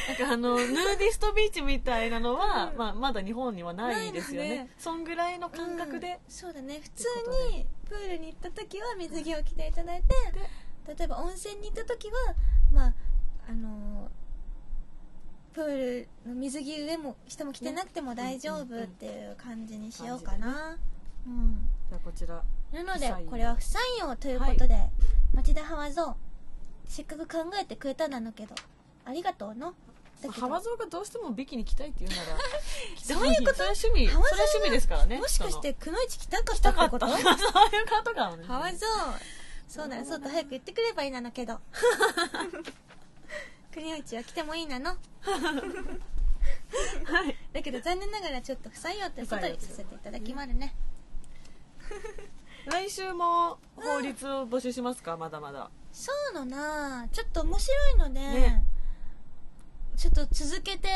[0.09, 2.79] なんかあのヌーディストビーチみたいなのは、うん。
[2.79, 4.71] まあ、まだ日本にはないですよね。
[4.79, 6.19] そんぐらいの感覚で、うん。
[6.29, 6.81] そうだね。
[6.83, 7.05] 普通
[7.53, 10.15] にプールに行った時は水着を着ていただいて
[10.99, 12.35] 例えば温泉に行った時は
[12.73, 12.95] まあ
[13.49, 14.11] あの
[15.57, 20.77] プールの水着上も下も着てなくても大丈夫っていう感じにしようかな、
[21.27, 21.67] うん。
[21.89, 22.43] じゃあこちら。
[22.75, 24.77] なのでこれは不採用ということで、
[25.33, 26.15] 町田ハワゾウ
[26.87, 28.55] せっかく考えてくれたんだのけど
[29.07, 29.73] ありがとうの？
[30.23, 30.33] だけど。
[30.33, 32.23] 幅蔵がどうしてもビキニ着たいって言うなら
[33.03, 33.55] そういうこと？
[33.55, 35.17] それは趣味それ趣味ですからね。
[35.17, 37.09] もしかしてくのいち着たかっ着たってこと？
[37.09, 37.33] そういうこ
[38.05, 38.45] とかもね。
[38.45, 39.71] ハワゾウ。
[39.73, 40.05] そうだよ。
[40.05, 41.59] そうと早く言ってくればいいなのけど
[43.77, 44.91] 国内は来てもいいなの？
[44.97, 44.97] は
[47.29, 47.37] い。
[47.53, 50.75] だけど残念ながらちょっと不採用ということにさせていただきますね。
[52.67, 55.17] 来週も法律を募集しますか？
[55.19, 55.71] まだまだ。
[55.93, 57.07] そうのな。
[57.13, 58.65] ちょっと面白いので、ね。
[59.97, 60.89] ちょっと続けて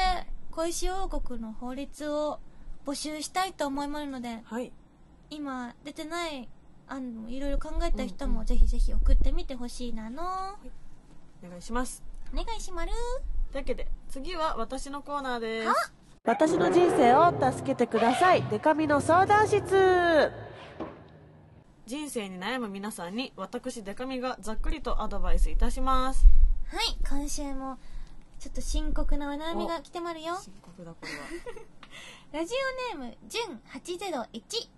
[0.50, 2.40] 小石王国の法律を
[2.86, 4.72] 募集したいと思いますのではい。
[5.30, 6.48] 今出てない
[6.88, 8.46] 案もいろいろ考えた人もうんうん。
[8.46, 10.22] ぜひぜひ送ってみてほしいなの、
[11.44, 12.92] お願いしますお願いしまる
[13.52, 15.68] というわけで次は私のコーナーです。
[15.68, 15.74] あ
[16.24, 18.42] 私の人生を助けてください。
[18.44, 20.30] デカミの相談室。
[21.86, 26.26] 人生に悩む皆さんに私デカミがざっくりとアドバイスいたします。
[26.68, 27.78] はい今週も
[28.38, 30.38] ちょっと深刻なお悩みが来てまるよ。
[30.40, 31.18] 深刻だこれは。
[32.32, 32.54] ラジ
[32.94, 34.68] オネームじゅん801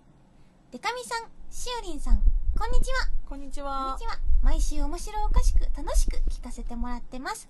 [0.71, 2.23] デカミさんしおりんさん
[2.59, 3.09] こんにちは。
[3.29, 4.19] こんにちこんはにちは。
[4.43, 7.49] 毎週面白おかしく楽しく聞かせてもらってます。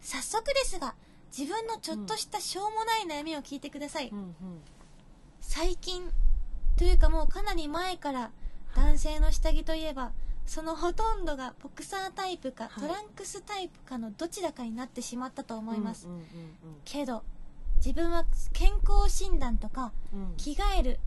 [0.00, 0.94] 早速ですが
[1.36, 4.34] 自分のちょっとしたしょうもない悩みを聞いてください、うんうん。
[5.40, 6.08] 最近
[6.78, 8.30] というかもうかなり前から
[8.76, 10.12] 男性の下着といえば
[10.46, 12.88] そのほとんどがボクサータイプかはい。
[12.88, 16.08] トランクスタイプかのどちらかになってしまったと思います、
[16.84, 17.22] けど
[17.78, 20.36] 自分は健康診断とかうんうん。
[20.36, 21.00] 着替える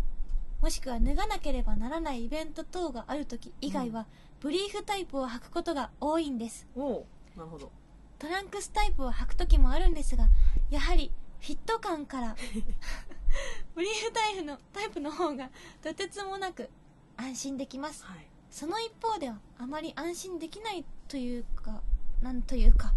[0.61, 4.07] もしくは脱がなければならないイベント等がある時以外は、
[4.39, 6.67] ブリーフタイプを履くことが多いんです。
[6.75, 7.71] おうなるほど。
[8.19, 10.27] トランクスタイプを履く時もあるんですが
[10.71, 12.35] やはりフィット感から
[13.75, 15.51] ブリーフタイプのタイプの方が
[15.83, 16.69] とてつもなく
[17.15, 18.03] 安心できます。
[18.05, 18.27] はい。
[18.49, 21.81] その一方ではあまり安心できないというか
[22.21, 22.93] なんというか。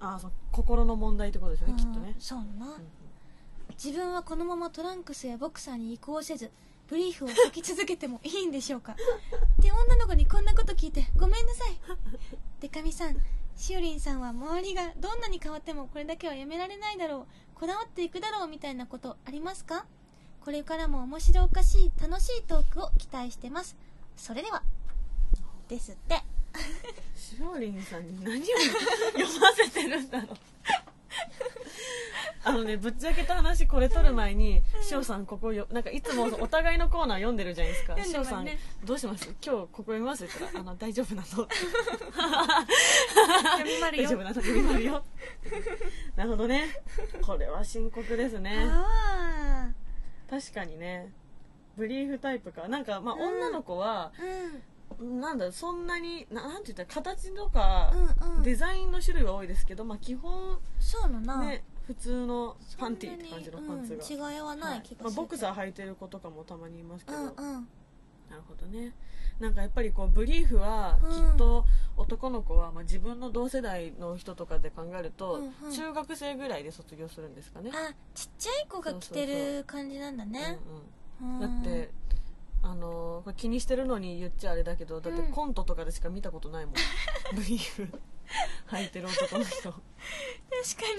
[0.00, 2.12] ああそう心の問題ってことですよねきっとね。
[2.14, 2.88] うんそうな、うん。
[3.70, 6.50] 自分はこのままトランクスやボクサーに移行せず
[6.88, 8.92] ブリーフを履き続けてもいいんでしょうか？
[8.92, 8.96] っ
[9.62, 11.78] て女の子にこんなこと聞いてごめんなさい。
[12.60, 13.16] デカミさん
[13.56, 17.58] しおりんさんは周りがどんなに変わってもこれだけはやめられないだろう。
[17.58, 19.86] こだわっていくだろうみたいなことありますか？
[20.44, 23.76] これからも面白おかしい楽しいトークを期待してます。
[24.16, 24.62] それでは
[25.68, 26.22] ですって。
[27.16, 28.44] しおりんさんに何を
[29.16, 30.36] 読ませてるんだろう。
[32.54, 37.94] のねぶっちゃけた話これ撮る前に「しおさんここよなんかいつもお互いのコーナー読んでるじゃないですか。
[37.96, 38.46] 読んしおさん
[38.84, 39.26] どうします？
[39.26, 41.26] 今日ここ読みます?」って言ったら「あの大丈夫なの?」
[43.58, 44.08] 読みまるよ。
[44.08, 44.34] 大丈夫なの？
[44.34, 45.04] 読みまるよ。
[46.16, 46.68] なるほどね。
[47.22, 48.66] これは深刻ですね。
[48.70, 49.70] あ
[50.30, 51.12] 確かにね。
[51.76, 52.68] ブリーフタイプか。
[52.68, 53.20] なんかまあうん。
[53.22, 54.12] 女の子は、あ
[55.00, 55.20] うん。
[55.20, 58.42] なんだそんなにななんて言ったら形とか、うんうん。
[58.42, 64.96] デザインの種類は多いですけど、まあ、基本そうのな、ね普通のパンティーって感じのパンツが、うん、違いはない気がする。
[64.96, 67.34] けど、まあ、ボクサー履いてる子とかもたまにいますけど、うんうん。
[68.30, 68.92] なるほどね。
[69.38, 71.10] なんかやっぱりこうブリーフはうん。
[71.10, 71.66] きっと
[71.96, 75.72] 男の子は、まあ、自分の同世代の人とかで考えると、うんうん。
[75.72, 80.58] 中学生ぐらいで卒業するんですかね、あちっちゃい子が着てる感じなんだね。
[81.40, 81.90] だって
[82.62, 85.32] あのー気にしてるのに言っちゃあれだけどだってうん。
[85.32, 86.74] コントとかでしか見たことないもん、
[87.36, 87.88] ブリーフ
[88.70, 89.80] 履いてる男の人、確か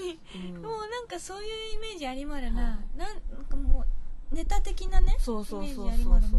[0.00, 0.18] に、
[0.54, 0.62] うん。
[0.62, 3.84] もうなんかそういうイメージありまるな、はなんなんかも
[4.32, 6.36] うネタ的なねそうそうそうイメージそうそうそ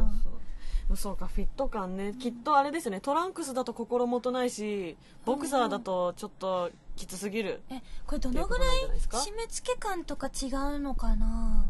[0.93, 3.02] うそうかフィット感ね、きっとあれですね。
[3.02, 4.95] トランクスだと心もとないし
[5.26, 9.17] ボクサーだとちょっときつすぎる、えこれどのぐらいっていうことなんじゃないですか？
[9.17, 11.65] 締め付け感とか違うのかな？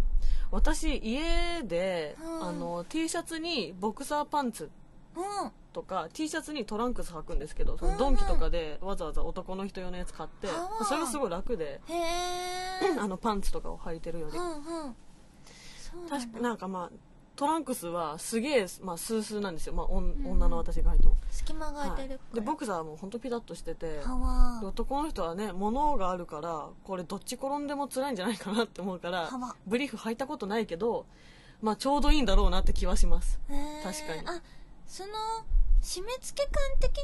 [0.51, 2.43] 私家で、うん。
[2.47, 4.69] あの T シャツにボクサーパンツ。
[5.15, 11.79] うんとか T シャツにトランクス履くんですけどそうんのドンキとかでわざわざ男の人用のやつ買って、はあそれがすごい楽で、
[12.99, 14.95] あのパンツとかを履いてるより、うんうん。
[16.09, 16.95] 確かなんかまあ
[17.35, 23.99] トランクスはすげえ、まあ、スースーなんですよ、まあ、おんうん女の私が履いても、隙間がは空いてるい、でボクサーはもうほんとピタッとしてて
[24.63, 29.29] 男の人はね物があるからこれどっち転んでも辛いんじゃないかなって思うから
[29.67, 31.05] ブリーフ履いたことないけど、
[31.61, 33.39] まあ、ちょうどいいんだろうなって気はします。
[33.83, 34.27] 確かに。
[34.27, 34.41] あ
[34.87, 35.09] その
[35.81, 37.03] 締め付け感的に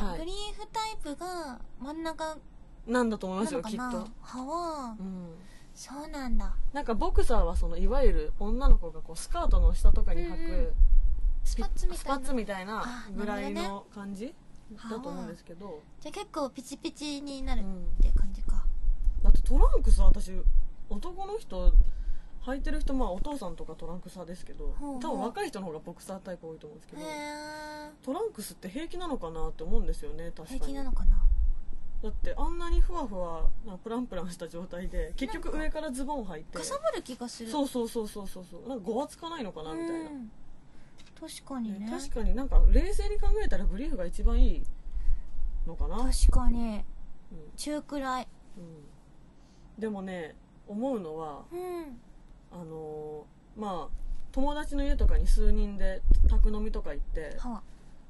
[0.00, 0.18] は、はい。
[0.18, 2.36] ブリーフタイプが真ん中
[2.86, 5.34] なんだと思いなますよきっと、なはわうん、
[5.74, 6.54] そうなんだ。
[6.72, 10.40] なんかボクサーはそのいわゆる女の子がこうスカートの下とかに履く、うん。
[10.40, 10.74] うん
[11.44, 11.96] スパッツみたいな。
[11.96, 14.34] スパッツみたいなあぐらいなるの感じ？
[14.90, 18.66] だと思うんですけど、じゃあ結構ピチピチになるっうん、て感じか、
[19.22, 20.30] だってトランクス私
[20.90, 21.72] 男の人
[22.48, 27.02] 履いてる人まあお父さんとかトランクス派ですけど多分若い人の方がボクサータイプ多いと思うんですけど
[28.02, 30.58] トランクスって平気なのかなって思うんですよね確かに。
[30.60, 31.20] 平気なのかな？
[32.00, 37.50] だってあんなにふわふわなプランプランした状態で結局上からズボン履いてかさばる気がする。
[37.50, 38.68] そうそうそうそうそうそう。
[38.68, 40.30] なんかごわつかないのかなみたいな、うん。
[41.20, 41.88] 確かにね。
[41.90, 42.36] 確かに。
[42.36, 44.62] なんか冷静に考えたらブリーフが一番いい
[45.66, 46.84] のかな、うん確かに。
[47.56, 48.28] 中くらい。
[48.56, 50.36] うん、でもね
[50.68, 52.00] 思うのはうん
[52.52, 53.98] あのーまあ
[54.32, 57.62] 友達の家とかに数人で宅飲みとか行っては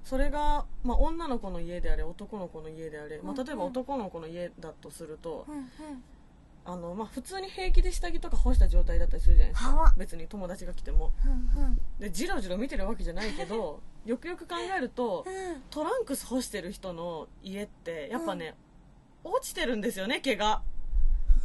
[0.04, 5.64] それが、まあ、女の子の家であれ男の子の家であれ、まあ、例えば男の子の家だとすると、うんうん。
[6.64, 11.12] あのまあ、普通に平気で下着とか干した状態だったりするじゃないですはわか別に友達が来ても。
[11.24, 11.78] うんうん。
[11.98, 15.62] でジロジロ見てるわけじゃないけど よくよく考えるとうん。
[15.70, 18.54] トランクス干してる人の家ってやっぱね、
[19.24, 20.62] 落ちてるんですよね毛が。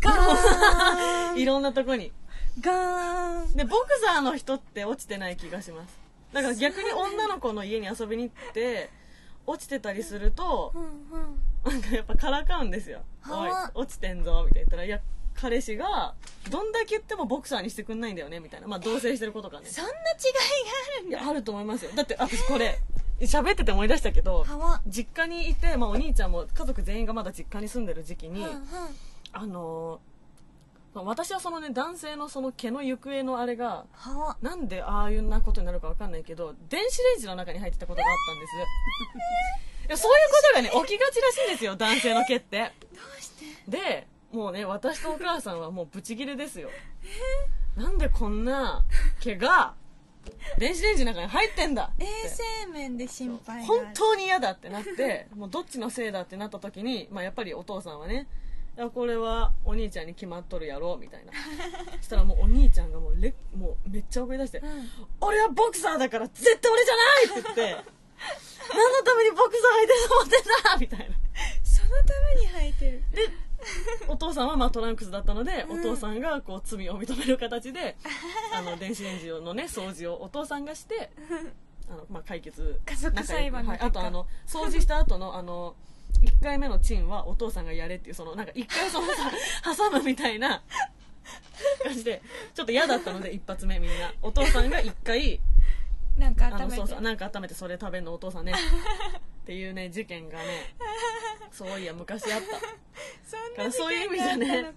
[1.37, 2.11] いろんなとこに
[2.59, 3.55] ガーン。
[3.55, 5.99] でボクサーの人って落ちてない気がします。
[6.33, 8.89] だから逆に女の子の家に遊びに行って
[9.45, 10.83] 落ちてたりするとうん
[11.19, 14.99] うんなんかやっぱからかうんですよ「おいはあ落ちてんぞ」みたいな言ったら「いや
[15.35, 16.15] 彼氏が
[16.49, 18.67] どんだけ言ってもボクサーにしてくんないんだよね」みたいな。
[18.67, 19.67] まあ同棲してる子とかね。
[19.67, 19.99] そんな違いが
[20.97, 21.19] あるんだ。
[21.19, 21.91] いやあると思いますよ。
[21.95, 22.79] だって私これ
[23.19, 24.45] 喋ってて思い出したけど
[24.87, 28.63] 実家にいて、まあ、お兄ちゃんも家族全員がまだ実家に住んでる時期に、うんうん。
[29.33, 30.12] あのーまあ
[30.95, 33.85] 私はそのね男性のその毛の行方のあれが
[34.41, 39.87] なんでああいうなことになるかわかんないけど電子レンジの中に入ってたことがあったんです。
[39.87, 42.71] いやそういうことがね起きがちらしいんですよ男性の毛って。
[42.93, 43.29] どうし
[43.65, 43.71] て？
[43.71, 46.69] でもうね私とお母さんはもうブチギレですよ。
[47.75, 48.85] なんでこんな
[49.19, 49.73] 毛が
[50.57, 58.42] 電子レンジの中に入ってんだ衛生面で心配本当に嫌だってなってもうどっちのせいだってなった時に、まあ、やっぱりお父さんはねい
[58.75, 61.31] やこれはお兄ちゃんに決まっとるやろみたいな。
[61.97, 64.89] そしたらもうお兄ちゃんがもうレもうめっちゃ怒り出して、うん。
[65.21, 71.15] 俺はボクサーだから絶対俺じゃないって言って何のためにボクサー履いてると思ってんだみたいな。
[71.63, 73.03] そのために履いてる。
[73.11, 73.29] で
[74.09, 75.79] お父さんはまあトランクスだったので、うん。
[75.79, 77.95] お父さんがこう罪を認める形で
[78.53, 81.11] あの電子レンジのね掃除をお父さんがして
[81.89, 85.75] あの、まあ、解決家族裁判のはい、あとあの掃除した後のあの
[86.21, 89.31] 1回目のチンはお父さんがやれっていうそのなんか1回そのさ
[89.75, 90.61] 挟むみたいな
[91.83, 92.21] 感じで
[92.53, 94.13] ちょっと嫌だったので一発目みんな。
[94.21, 95.39] お父さんが1回
[96.17, 96.75] なんか温めて。
[96.75, 98.53] そうそうなんか温めてそれ食べんのお父さんね。
[98.53, 100.75] っていうね事件がね
[101.51, 103.63] そういや昔あった。
[103.63, 104.73] そんそういう意味じゃね。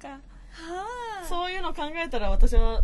[1.29, 2.83] そういうの考えたら私は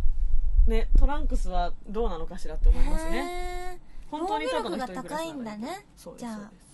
[0.67, 3.81] ねトランクスはどうなのかしらって思いますね。
[4.11, 5.87] 本当にただの人暮らし高いんだね。
[5.97, 6.72] そうでじゃあすそうです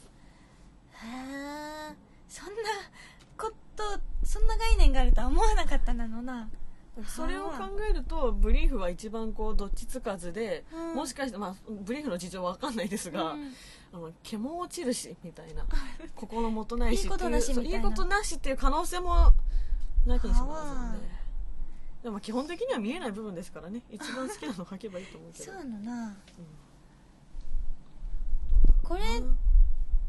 [1.04, 1.96] へえ
[2.28, 2.52] そんな
[3.37, 6.48] ことそんな概念があるとは思わなかったなのな。
[7.06, 7.54] それを考
[7.88, 10.94] えるとブリーフは一番こうどっちつかずで、うん。
[10.96, 13.52] もしかして、まあ、ブリーフの事情は分かんないですが、うん。
[13.92, 15.64] あの毛も落ちるしみたいな。
[16.16, 19.32] 心もとないしいいことなしっていうみたいいいことなしっていう可能性も
[20.06, 21.06] なきにしもあらずなんで。
[21.06, 21.12] は
[22.02, 23.82] でも基本的には見えない部分ですからね。
[23.90, 25.52] 一番好きなの書けばいいと思うけど。
[25.52, 26.06] そうのな。
[26.06, 26.16] うん。
[28.82, 29.02] これ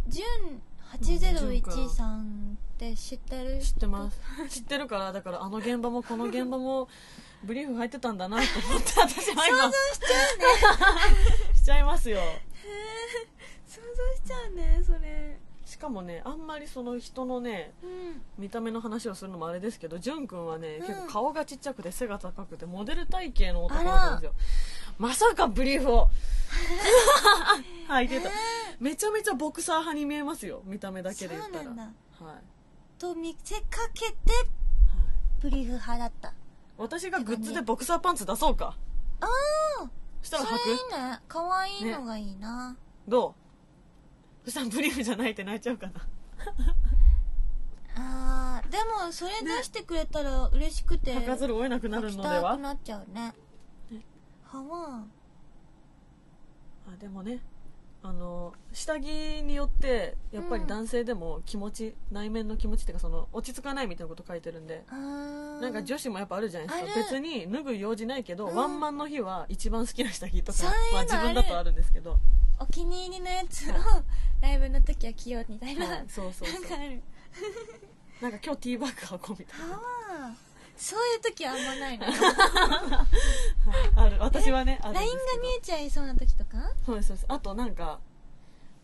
[0.07, 0.61] 純
[0.97, 3.59] 801さんって知ってる？
[3.59, 4.19] 知ってます。
[4.49, 6.87] 知ってるからだからあの現場もこの現場も
[7.43, 11.55] ブリーフ入ってたんだなと思って私は今想像しちゃうね。
[11.55, 12.19] しちゃいますよ。
[13.67, 15.37] 想像しちゃうねそれ。
[15.65, 18.21] しかもねあんまりその人のねうん。
[18.37, 20.87] 見た目の話をするのもあれですけど潤くんはね、うん。
[20.87, 24.33] 結構顔がちっちゃくて背が高くてモデル体型の男なんですよ。
[24.97, 26.09] まさかブリーフを。
[27.89, 28.31] 履いてた、え
[28.79, 31.63] めちゃめちゃボクサー派に見えますよ見た目だけで言ったら。
[31.63, 31.83] そうなんだ。
[32.25, 32.35] はい。
[32.97, 34.45] と見せかけてはい、
[35.41, 36.33] ブリーフ派だった。
[36.77, 38.77] 私がグッズでボクサーパンツ出そうか。
[39.21, 39.89] ああ
[40.21, 41.19] そしたら履それいいくね。
[41.27, 42.77] 可愛いのがいいな、
[43.07, 43.35] ど
[44.45, 44.45] う？
[44.45, 46.07] そしたらブリーフじゃないって泣いちゃうかな。
[47.95, 52.51] あーでもそれ出してくれたら嬉しくて履かざるを得なくなる履きのでは？
[52.51, 53.33] たくなっちゃうね。
[53.91, 54.05] ね。
[54.45, 55.05] はわ
[56.87, 57.41] あでもね
[58.01, 59.03] あの下着
[59.43, 66.91] によってやっぱり男性でも気持ち、内面の気持ちっていうかその落ち着かないみたいなこと書いてるんでなんか女子もやっぱあるじゃないですか。
[66.91, 67.03] ある。
[67.03, 68.55] 別に脱ぐ用事ないけど、うん。
[68.55, 72.19] ワンマンの日は一番好きな下着とかそういうのまあ、自分だとあるんですけど、
[72.57, 74.03] お気に入りのやつをは
[74.41, 76.61] ライブの時は着ようみたいな、はいそうそうそう。
[76.61, 77.01] なんかある。
[78.21, 79.71] なんか今日ティーバッグ履こうみたいな、は
[80.29, 80.35] わ
[80.79, 82.15] そういう時はあんまないのはい
[83.97, 86.71] ある私はねあるんで LINE すが見えちゃいそうな時とか？
[86.85, 87.25] そうですそうです。
[87.27, 87.99] あとなんか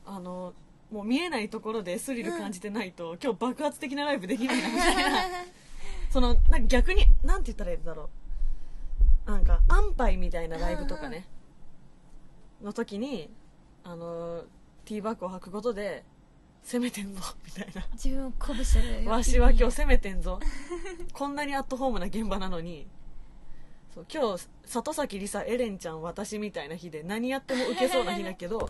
[0.06, 0.54] あの
[0.92, 5.20] もう見えないところでスリル感じてないと、今日爆発的なライブできないなみたいな。
[6.12, 8.10] そのなんか逆になんて言ったらいいんだろ
[9.28, 9.32] う。
[9.32, 11.28] なんか安牌みたいなライブとかね、
[12.62, 13.34] の時に
[13.84, 14.44] あの
[14.86, 16.04] ティーバッグを履くことで
[16.66, 17.86] 攻めてんぞみたいな。
[17.94, 20.40] 自分を鼓舞するわしは今日攻めてんぞ。
[21.14, 22.88] こんなにアットホームな現場なのに。
[23.94, 28.70] そう今日里崎梨沙エレンちゃん私みたいな日で何やっても受けそうな日だけど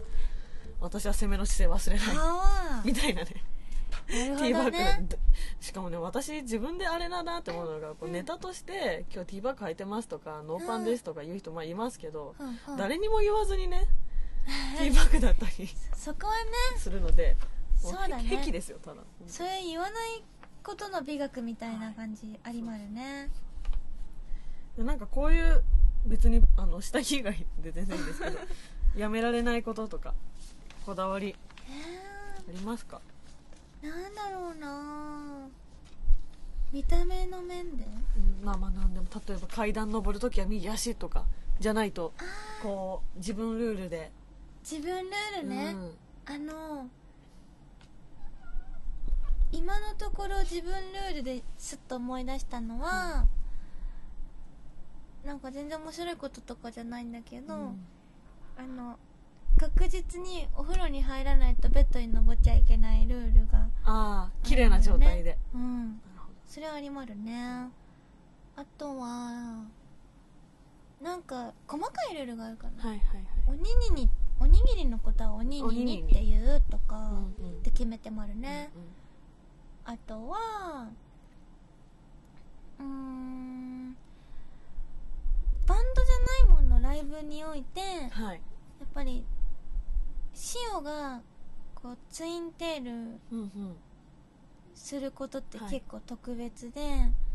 [0.80, 2.86] 私は攻めの姿勢忘れない。
[2.86, 3.44] みたいなね。
[4.08, 5.18] なるほティーバッグ
[5.60, 12.36] しかもね私自分であれだなって思うのがこうネタとして「今日ティーバッグ履いてます」とか「ノーパンです」とか言う人まあいますけど、
[12.78, 13.88] 誰にも言わずにね
[14.78, 16.52] ティーバッグだったりそこはね。
[16.78, 17.55] するのでも
[17.86, 18.38] そうだね。
[18.42, 19.02] 癖ですよただ。
[19.28, 20.24] それ言わない
[20.64, 23.30] ことの美学みたいな感じありまるね。
[24.78, 25.64] でなんかこういう
[26.06, 28.38] 別にあの下着以外で全然いいんですけど
[28.96, 30.14] やめられないこととか
[30.86, 31.36] こだわり
[31.68, 31.72] え
[32.38, 33.02] ありますか？
[33.82, 35.48] ー、なんだろうな。
[36.74, 37.86] 見た目の面で？
[37.86, 41.26] うんまあまあなんでも例えば階段登るときは右足とか
[41.60, 42.14] じゃないと
[42.62, 44.12] こう自分ルールで。
[44.70, 45.92] 自分ルールね、うん。
[46.26, 46.88] あの
[49.52, 53.26] 今のところ自分ルールですっと思い出したのは、
[55.26, 57.86] なんか全然面白いこととかじゃないんだけど、うん。
[58.58, 58.98] あの
[59.58, 66.02] 確実にお風呂に入らないとベッドに登っちゃいけないルールがああ綺麗な状態で、うん。
[66.48, 67.70] それはありまるね。
[68.56, 69.64] あとは
[71.02, 73.08] なんか細かいルールがあるかな、どはいはい。
[73.48, 77.24] おにぎりおにぎりのことはおにぎりって言うとかはいうんうん。
[77.24, 78.82] って決めてまるね、うん
[79.86, 80.90] あとは
[82.80, 83.96] うーん
[85.68, 88.38] バンドじゃないもののライブにおいてやうんはい。
[88.38, 88.42] っ
[88.94, 89.24] ぱり
[90.34, 91.22] シオが
[91.74, 92.92] こうツインテール
[93.32, 93.76] うん
[94.74, 95.70] することってはい。
[95.72, 96.82] 結構特別で、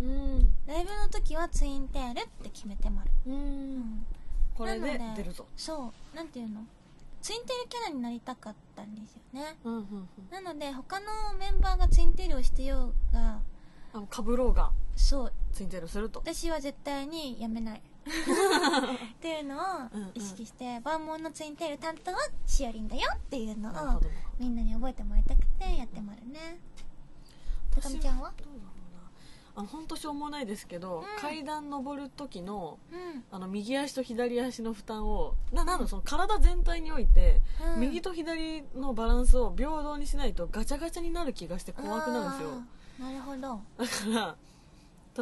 [0.00, 0.54] うん。
[0.66, 3.34] ライブの時はツインテールって決めてまる、うん。
[3.34, 3.78] ううん。
[3.80, 4.06] ん、
[4.54, 5.46] これでなの出るぞ。
[5.56, 6.16] そう。
[6.16, 6.60] なんていうの？
[7.22, 9.56] ツインテールキャラになりたかったんですよね。
[9.64, 10.08] うんうんうん。
[10.30, 11.06] なので他の
[11.38, 13.40] メンバーがツインテールをしてようが
[14.08, 15.32] かぶろうがそう。
[15.52, 16.20] ツインテールすると。
[16.20, 17.82] 私は絶対にやめない。
[18.00, 19.60] っていうのを
[20.14, 24.00] 意識して、万能のツインテール担当はしおりんだよっていうのを
[24.38, 26.58] みんなに覚えてもらいたくてやってもらうね。
[27.70, 28.32] たかみちゃんは？
[28.38, 28.48] どう
[29.60, 31.20] あの本当しょうもないですけど、うん。
[31.20, 37.42] 階段登る時のうん、あの右足と左足の負担をななんだその体全体において、
[37.74, 37.80] うん。
[37.80, 42.48] 右と左のバランスを平等にしないとガチャガチャになる気がして怖くなるんですよ。
[43.00, 43.38] あーなるほど。
[43.38, 44.36] だか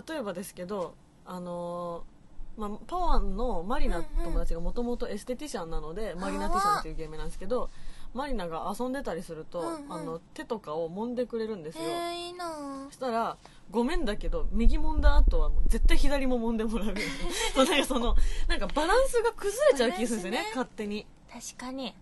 [0.04, 0.94] ら例えばですけど
[1.26, 2.18] あのー
[2.60, 7.70] まあ、パワーのマリナ友達がもともとエステティシャンなので、マリナティシャンっていうゲームなんですけど
[8.14, 9.92] マリナが遊んでたりすると、うんうん。
[9.92, 13.36] あの手とかを揉んでくれるんですよ、へえいいなそしたら
[13.70, 16.94] ごめんだけど右揉んだ後はもう絶対左も揉んでもらう。
[17.54, 18.16] そうなんかその
[18.48, 21.06] なんかバランスが崩れちゃう気がするんですよねね勝手に。
[21.30, 21.94] 確かに。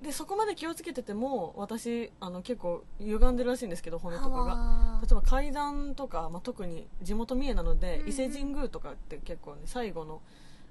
[0.00, 4.36] でそこまで気をつけてても私あの結構歪んでるらしいんですけど骨とかが。
[4.38, 8.08] は例えば階段とか、まあ、特に地元三重なので、うんうん。
[8.08, 10.22] 伊勢神宮とかって結構ね最後の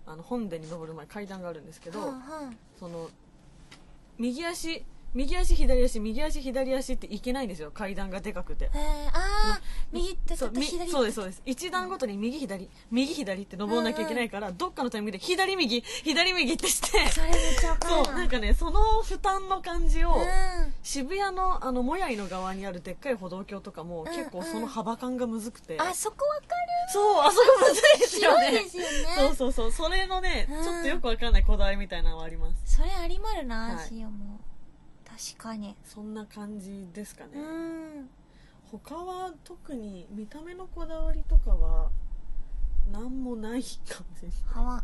[0.07, 2.57] あの本殿に登る前階段があるんですけど、はんはん。
[2.79, 3.09] その
[4.17, 4.85] 右足
[5.15, 7.71] 右足左足右足左足っていけないんですよ。
[7.71, 8.65] 階段がでかくて。
[8.65, 9.61] へえあー
[9.93, 11.41] 右ってそう左そうですそうです。
[11.45, 17.09] 一段ごとに右左右左って登らなきゃいけないから、どっかのタイミングで左右左右ってして。
[17.09, 20.73] それめっちゃわかるそうなんかねその負担の感じを、うん。
[20.83, 25.77] 渋谷のあのもやいの側にあるでっかい歩道橋とかも、ん結構その幅感がむずくて。
[25.79, 26.51] あそこわかる。
[26.91, 28.51] そうあそこむずいですよね。
[28.51, 28.89] ですよね。
[29.17, 29.71] そうそうそう。
[29.71, 30.63] それのね、うん。
[30.63, 32.75] ちょっとよくわかんないこだわりみたいなのはあります。
[32.75, 33.93] それありまるな、はい。
[34.03, 34.41] も
[35.15, 35.75] 確かに。
[35.83, 38.09] そんな感じですかね、うん。
[38.69, 41.89] 他は特に見た目のこだわりとかは
[42.91, 44.83] 何もないかもしれな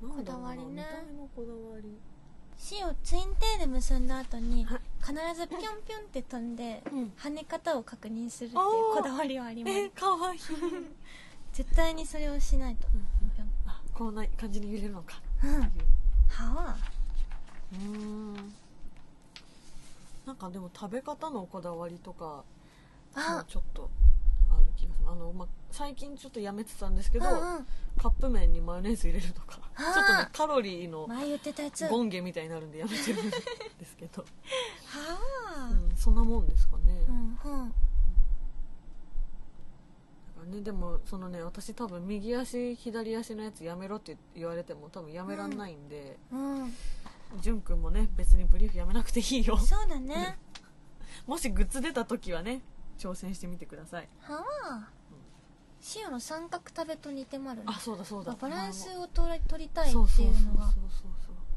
[0.00, 0.66] こだわりね。
[0.70, 1.98] 見た目のこだわり。
[2.56, 4.80] シオツインテール結んだ後にはい。
[5.00, 7.12] 必ずピョンピョンって飛んで、うん。
[7.18, 8.62] 跳ね方を確認するっていう
[8.94, 9.76] こだわりはあります。
[9.76, 10.40] えかわいい。
[11.52, 12.86] 絶対にそれをしないと、
[13.34, 13.48] ぴょん。
[13.66, 15.20] あこんな感じに揺れるのか。
[15.42, 15.60] うん。
[16.28, 16.76] はわ
[17.72, 18.34] うーん。
[20.26, 22.44] なんかでも食べ方のこだわりとか
[23.48, 23.90] ちょっと
[24.50, 25.08] ある気がする。
[25.10, 27.66] あの、まあ、最近ちょっとやめてたんですけど、うんうん。
[27.98, 29.60] カップ麺にマヨネーズ入れるとか。
[29.76, 31.08] ちょっとねカロリーの
[31.90, 33.36] ボンゲみたいになるんでやめてるんで
[33.86, 34.28] すけど、 わ
[35.70, 37.38] うん、そんなもんですかね、うん
[40.42, 40.50] うん。
[40.50, 46.66] ねでもそのね私多分右足左足のやつやめろって言われても多分やめらんないんで、うん。
[46.68, 46.99] じゅ
[47.52, 49.56] んくんもね別にブリーフやめなくていいよ。
[49.56, 50.38] そうだね。
[51.26, 52.62] もしグッズ出た時はね
[52.98, 54.08] 挑戦してみてください。
[54.20, 54.44] はわ
[55.80, 57.64] シオの三角食べと似てまるね。
[57.68, 58.36] あそうだそうだ。
[58.38, 61.10] バランスを取り取りたいってそうそういそううそうのがそうそう。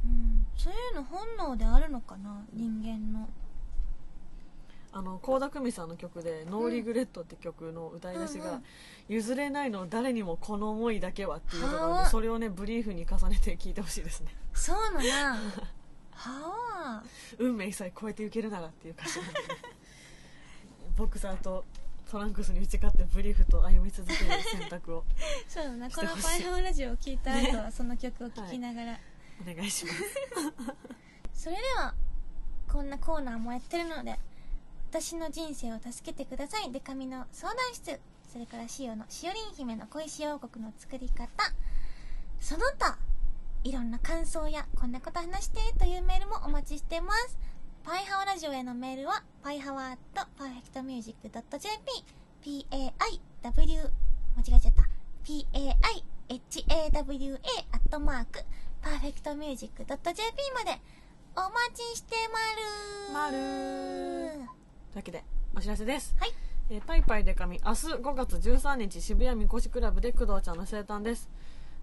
[0.05, 0.47] うん。
[0.55, 3.27] そういうの本能であるのかな人間の
[4.95, 8.63] あの倖田來未さんの曲で「ノーリグレット」って曲の歌い出しがうんうん
[9.09, 12.03] 「譲れないの誰にもこの思いだけは」っていうところはあ。
[12.05, 14.35] でそれをねブリーフに重ねて聴いてほしいですね。
[14.53, 15.37] そうなな
[16.13, 17.03] はわ
[17.39, 19.47] 運命さえ超えていけるならっていう歌詞なんで、ね、
[20.95, 21.65] ボクサーと
[22.09, 25.03] トランクスに打ち勝ってブリーフと歩み続ける選択を
[25.47, 28.99] そうだなこのしてほしいパイハワラジオを聞いた後はその曲を聴きながら、
[29.41, 29.99] お願いします。
[31.33, 31.95] それでは
[32.71, 34.19] こんなコーナーもやってるので
[34.93, 36.71] 私の人生を助けてください。
[36.71, 37.99] デカミの相談室。
[38.31, 41.27] それからシオのしおりん姫の恋し王国の作り方。
[42.39, 42.99] その他
[43.63, 47.39] いろんな感想やこんなこと話してというメールもお待ちしてます。
[47.83, 52.93] パイハワラジオへのメールはパイハワーとパーフェクトミュージック .jp paiw
[53.41, 53.51] 間違
[54.57, 54.83] えちゃった
[55.23, 55.73] paihawa
[56.29, 56.33] ア
[57.77, 58.45] ットマーク
[58.79, 59.95] パーフェクトミュージック .jp
[60.53, 60.79] まで
[61.35, 62.15] お待ちして
[63.11, 63.31] まる。
[63.31, 64.62] まる。
[64.93, 65.23] というわけで
[65.57, 66.31] お知らせです、はい。
[66.69, 71.31] えーぱいぱいでか美明日5月13日渋谷みこしクラブで工藤ちゃんの生誕です。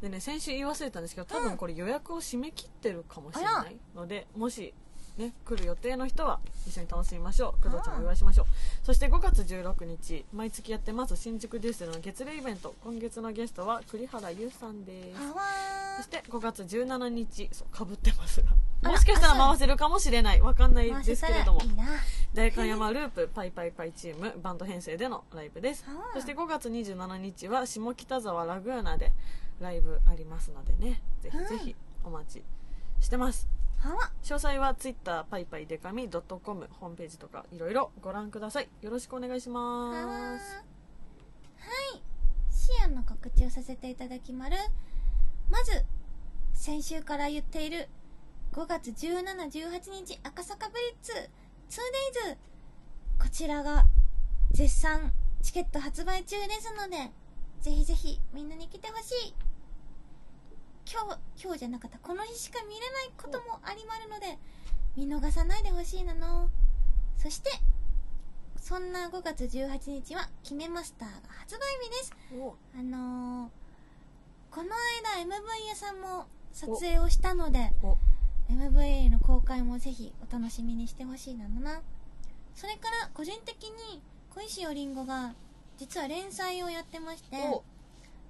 [0.01, 4.73] でね先週言い忘れたんですけど多分これ予約を締め切ってるかもしれないので、もし
[5.21, 7.63] ね来る予定の人は一緒に楽しみましょう。
[7.63, 8.47] 工藤ちゃんをお祝いしましょう。
[8.83, 12.75] そして5月16日毎月やってます新宿デュースの月例イベント。
[12.83, 15.21] 今月のゲストは栗原優さんです。
[15.99, 18.49] そして5月17日そうかぶってますが。
[18.91, 20.41] もしかしたら回せるかもしれない。
[20.41, 21.61] わかんないーですけれども。
[21.61, 22.01] 回せたらいいな。
[22.33, 25.85] 大観山ループパイパイパイチームバンド編成でのライブです。
[26.15, 29.13] そして5月27日は下北沢ラグーナで
[29.61, 31.03] ライブありますのでね。
[31.21, 32.43] ぜひぜひお待ち
[33.01, 38.69] してます詳細は Twitter パイパイデカミ .com ホームページとかいろいろご覧ください。
[38.83, 40.57] よろしくお願いします。
[40.57, 40.63] は
[41.97, 42.03] い。
[42.51, 44.57] シアンの告知をさせていただきまる
[45.51, 45.85] まず
[46.53, 47.89] 先週から言っている
[48.53, 51.13] 5月1718日赤坂ブリッツ。
[51.71, 52.37] 2days
[53.23, 53.87] こちらが
[54.53, 57.13] 絶賛チケット発売中ですので
[57.61, 59.35] ぜひぜひみんなに来てほしい
[60.91, 61.99] 今日今日じゃなかった。
[62.01, 64.39] この日しか見れないこともありまるので
[64.97, 66.51] 見逃さないでほしいなの。
[67.17, 67.51] そして
[68.61, 72.13] そんな5月18日は「キメマスター」が発売日です。
[72.35, 72.57] お。
[72.77, 73.51] あのー、
[74.51, 74.71] この
[75.17, 77.97] 間 MV 屋さんも撮影をしたのでお。
[78.53, 81.83] MV の公開もぜひお楽しみにしてほしいなのな。
[82.57, 84.03] それから個人的に
[84.35, 85.37] 小石よりんごが
[85.77, 87.63] 実は連載をやってましてお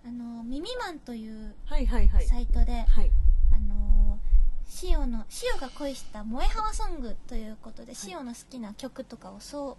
[0.05, 2.27] あのーミミマンというはいはいはい。
[2.27, 3.11] サイトで、はい。
[3.53, 9.79] あのー、シオのシオが恋した萌えハワソングということで、シオの好きな曲とかをそ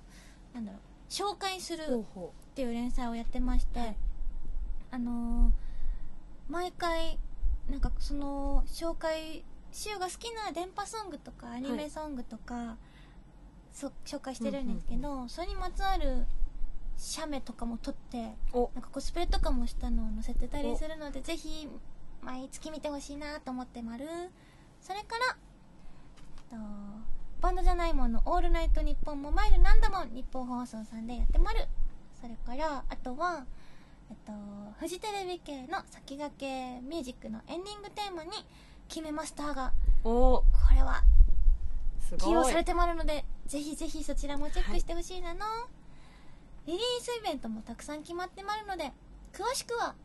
[0.53, 3.95] うなんだろう紹介するほうほっていう連載をやってまして、はい。
[4.91, 5.51] あのー
[6.49, 7.17] 毎回
[7.69, 12.75] なんかその紹介シオが好きな電波ソングとかアニメソングとか、
[13.71, 16.25] そ紹介してるんですけど、それにまつわる
[17.01, 21.67] 写メとかも撮ってなんかコスプレとかもしたのを載せてたりするのでぜひ
[22.21, 24.05] 毎月見てほしいなと思ってまる
[24.79, 25.37] それから
[26.51, 26.63] えっと
[27.41, 31.67] バンドじゃないもんの「オールナイトニッポンモバイル」何度も日本放送さんでやってまる
[32.21, 33.45] それからあとは
[34.11, 34.31] えっと
[34.79, 38.31] フジテレビ系の先駆けミュージックのエンディングテーマに
[38.87, 39.73] キメマスターが
[40.03, 40.37] お。
[40.37, 40.45] こ
[40.75, 41.03] れは
[42.19, 45.45] 起用されてもらうのでぜひぜひそちらもチェックしてほしいなの、
[46.67, 48.91] リリースイベントもたくさん決まってまるので
[49.33, 49.95] 詳しくは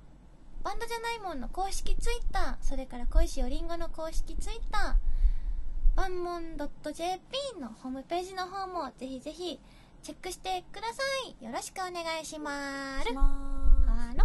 [0.64, 9.58] バンドじゃないもんの公式ツイッターそれから恋しおりんごの公式ツイッターバンモン .jp のホームページの方もぜひぜひ
[10.02, 11.02] チェックしてくださ
[11.40, 11.44] い。
[11.44, 13.08] よろしくお願いします。
[13.08, 14.24] しまあの？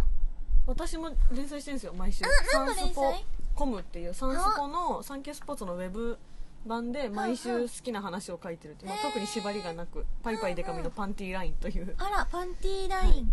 [0.66, 2.24] 私も連載してるんですよ毎週。
[2.52, 3.24] 何の連載？
[3.54, 6.18] コムっていうサンスポのサンケイスポーツのウェブ
[6.66, 11.94] 版で毎週好きな話を書いてるっていう、まあ特に縛りがなくパイパイデカミのパンティーラインという。
[11.98, 13.32] あらパンティーライン、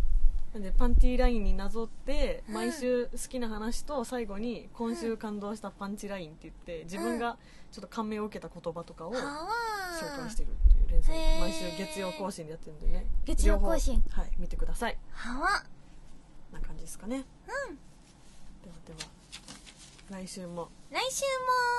[0.54, 7.38] なんでパンティーラインになぞって毎週好きな話と最後に今週感動したパンチラインって言って自分が
[7.72, 13.06] ちょっと感銘を受けた言葉とかをは紹あ介してるっていう連載毎週月曜更新でやってるんでね。
[13.26, 14.04] 月曜更新。
[14.10, 14.98] はい見てください。
[15.12, 15.64] はわ。
[16.52, 17.18] な感じですかね。
[17.18, 17.24] うん。
[17.24, 19.10] ではでは。
[20.10, 20.70] 来週も。
[20.90, 21.24] 来週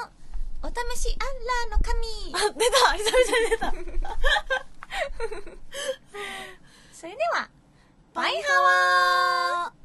[0.07, 0.20] も
[0.63, 1.97] お試しアンラーの神。
[2.35, 2.77] あ出た。
[2.95, 3.73] 久々に出た。
[6.93, 7.49] それでは
[8.13, 8.61] バイハ
[9.65, 9.80] ワー。